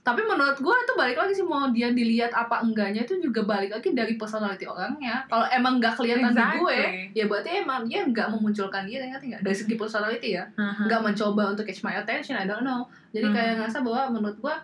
tapi 0.00 0.22
menurut 0.22 0.54
gue 0.54 0.70
itu 0.78 0.92
balik 0.94 1.16
lagi 1.16 1.32
sih 1.32 1.42
mau 1.42 1.66
dia 1.68 1.90
dilihat 1.90 2.30
apa 2.30 2.60
enggaknya 2.60 3.02
itu 3.02 3.18
juga 3.18 3.42
balik 3.42 3.72
lagi 3.72 3.90
dari 3.90 4.14
personality 4.14 4.62
orangnya 4.62 5.24
kalau 5.26 5.48
emang 5.48 5.80
nggak 5.80 5.96
kelihatan 5.96 6.28
Exactly. 6.28 6.46
di 6.46 6.60
gue 6.60 6.78
ya 7.12 7.24
berarti 7.24 7.50
emang 7.58 7.80
dia 7.84 8.04
nggak 8.04 8.28
memunculkan 8.30 8.84
diri 8.84 9.08
ngerti 9.08 9.26
nggak 9.32 9.42
dari 9.42 9.56
segi 9.56 9.74
personality 9.74 10.28
ya 10.30 10.44
Aha. 10.54 10.84
nggak 10.84 11.00
mencoba 11.02 11.42
untuk 11.50 11.64
catch 11.64 11.80
my 11.80 11.96
attention 11.96 12.36
I 12.36 12.44
don't 12.44 12.62
know 12.62 12.84
jadi 13.10 13.26
Hmm. 13.26 13.34
kayak 13.34 13.52
ngerasa 13.58 13.78
bahwa 13.80 14.02
menurut 14.12 14.36
gue 14.38 14.54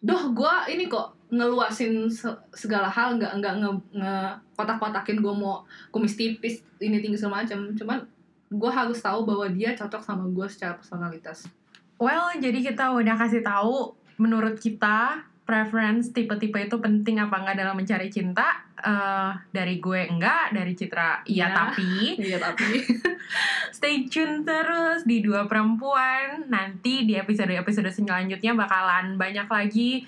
doh 0.00 0.22
gue 0.30 0.54
ini 0.70 0.86
kok 0.86 1.15
ngeluasin 1.28 2.06
se- 2.06 2.38
segala 2.52 2.86
hal 2.86 3.18
nggak 3.18 3.32
nggak 3.36 3.54
nge, 3.58 3.70
nge 3.94 4.14
kotak-kotakin 4.54 5.18
gue 5.18 5.34
mau 5.34 5.62
kumis 5.90 6.14
tipis 6.14 6.62
ini 6.78 6.98
tinggi 6.98 7.18
segala 7.18 7.42
macam 7.42 7.72
cuman 7.72 7.98
gue 8.46 8.70
harus 8.70 8.98
tahu 8.98 9.26
bahwa 9.26 9.46
dia 9.48 9.74
cocok 9.74 9.98
sama 10.00 10.24
gue 10.26 10.46
secara 10.46 10.74
personalitas 10.74 11.50
Well, 11.96 12.28
jadi 12.36 12.60
kita 12.60 12.92
udah 12.92 13.16
kasih 13.16 13.40
tahu 13.40 13.88
menurut 14.16 14.60
kita 14.60 15.24
preference 15.42 16.12
tipe-tipe 16.12 16.60
itu 16.60 16.76
penting 16.76 17.16
apa 17.16 17.40
enggak 17.40 17.56
dalam 17.56 17.72
mencari 17.72 18.06
cinta. 18.06 18.68
Eh, 18.76 19.30
dari 19.48 19.80
gue 19.80 20.04
enggak, 20.04 20.52
dari 20.52 20.76
Citra 20.76 21.24
iya 21.24 21.48
Iya. 21.48 21.56
tapi 21.56 21.88
iya 22.28 22.36
tapi 22.36 22.84
stay 23.76 24.04
tune 24.04 24.44
terus 24.44 25.08
di 25.08 25.24
dua 25.24 25.48
perempuan. 25.48 26.44
Nanti 26.46 27.08
di 27.08 27.16
episode-episode 27.16 27.88
selanjutnya 27.88 28.52
bakalan 28.52 29.16
banyak 29.16 29.48
lagi 29.48 30.04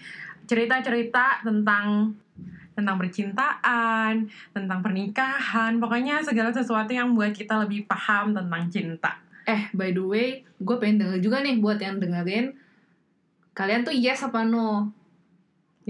cerita-cerita 0.48 1.44
tentang 1.44 2.16
tentang 2.78 2.94
percintaan, 2.94 4.30
tentang 4.54 4.78
pernikahan, 4.78 5.82
pokoknya 5.82 6.22
segala 6.22 6.54
sesuatu 6.54 6.94
yang 6.94 7.10
buat 7.18 7.34
kita 7.34 7.66
lebih 7.66 7.90
paham 7.90 8.30
tentang 8.30 8.70
cinta. 8.70 9.18
Eh, 9.50 9.66
by 9.74 9.90
the 9.90 10.04
way, 10.04 10.28
gue 10.62 10.76
pengen 10.78 11.02
denger 11.02 11.18
juga 11.18 11.42
nih 11.42 11.58
buat 11.58 11.82
yang 11.82 11.98
dengerin. 11.98 12.54
Kalian 13.50 13.82
tuh 13.82 13.90
yes 13.90 14.22
apa 14.22 14.46
no? 14.46 14.94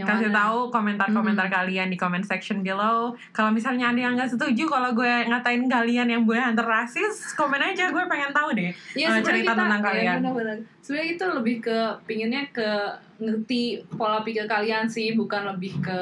Kasih 0.06 0.30
mana? 0.30 0.38
tahu 0.44 0.58
komentar-komentar 0.70 1.46
kalian 1.50 1.88
di 1.90 1.96
comment 1.98 2.22
section 2.22 2.62
below. 2.62 3.16
Kalau 3.34 3.50
misalnya 3.50 3.90
ada 3.90 3.98
yang 3.98 4.14
nggak 4.14 4.30
setuju 4.30 4.68
kalau 4.68 4.94
gue 4.94 5.12
ngatain 5.26 5.64
kalian 5.66 6.06
yang 6.06 6.22
gue 6.22 6.38
hunter 6.38 6.62
rasis, 6.62 7.34
komen 7.34 7.58
aja 7.58 7.90
gue 7.90 8.04
pengen 8.06 8.30
tahu 8.30 8.54
deh. 8.54 8.70
Iya, 8.94 9.06
eh, 9.08 9.10
sebenarnya 9.18 9.26
cerita 9.26 9.52
kita, 9.54 9.60
tentang 9.64 9.80
iya, 9.80 9.88
kalian. 9.88 10.16
benar-benar. 10.22 10.56
Sebenarnya 10.84 11.08
itu 11.16 11.24
lebih 11.26 11.56
ke 11.64 11.78
pinginnya 12.06 12.42
ke 12.52 12.70
ngerti 13.18 13.62
pola 13.96 14.22
pikir 14.22 14.44
kalian 14.46 14.86
sih, 14.86 15.16
bukan 15.18 15.56
lebih 15.56 15.74
ke 15.82 15.98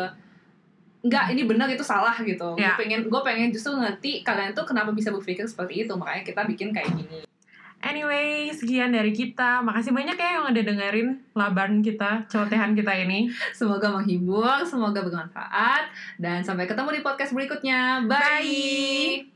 enggak 1.07 1.31
ini 1.31 1.47
benar 1.47 1.71
itu 1.71 1.87
salah 1.87 2.19
gitu. 2.21 2.59
Ya. 2.59 2.75
Gue 2.75 2.83
pengen 2.83 3.01
gue 3.07 3.21
pengen 3.23 3.49
justru 3.55 3.79
ngerti 3.79 4.27
kalian 4.27 4.53
tuh 4.53 4.67
kenapa 4.67 4.91
bisa 4.91 5.15
berpikir 5.15 5.47
seperti 5.47 5.87
itu. 5.87 5.93
Makanya 5.95 6.27
kita 6.27 6.43
bikin 6.45 6.75
kayak 6.75 6.91
gini. 6.91 7.23
Anyway, 7.85 8.51
sekian 8.51 8.91
dari 8.91 9.13
kita. 9.13 9.61
Makasih 9.63 9.93
banyak 9.93 10.17
ya 10.17 10.41
yang 10.41 10.45
udah 10.51 10.65
dengerin 10.65 11.09
labaran 11.37 11.85
kita, 11.85 12.25
celotehan 12.27 12.73
kita 12.75 12.93
ini. 12.97 13.31
Semoga 13.53 13.93
menghibur, 13.93 14.65
semoga 14.65 15.05
bermanfaat 15.05 15.93
dan 16.17 16.43
sampai 16.43 16.67
ketemu 16.67 16.99
di 16.99 17.01
podcast 17.05 17.37
berikutnya. 17.37 18.05
Bye. 18.09 19.25
Bye. 19.25 19.36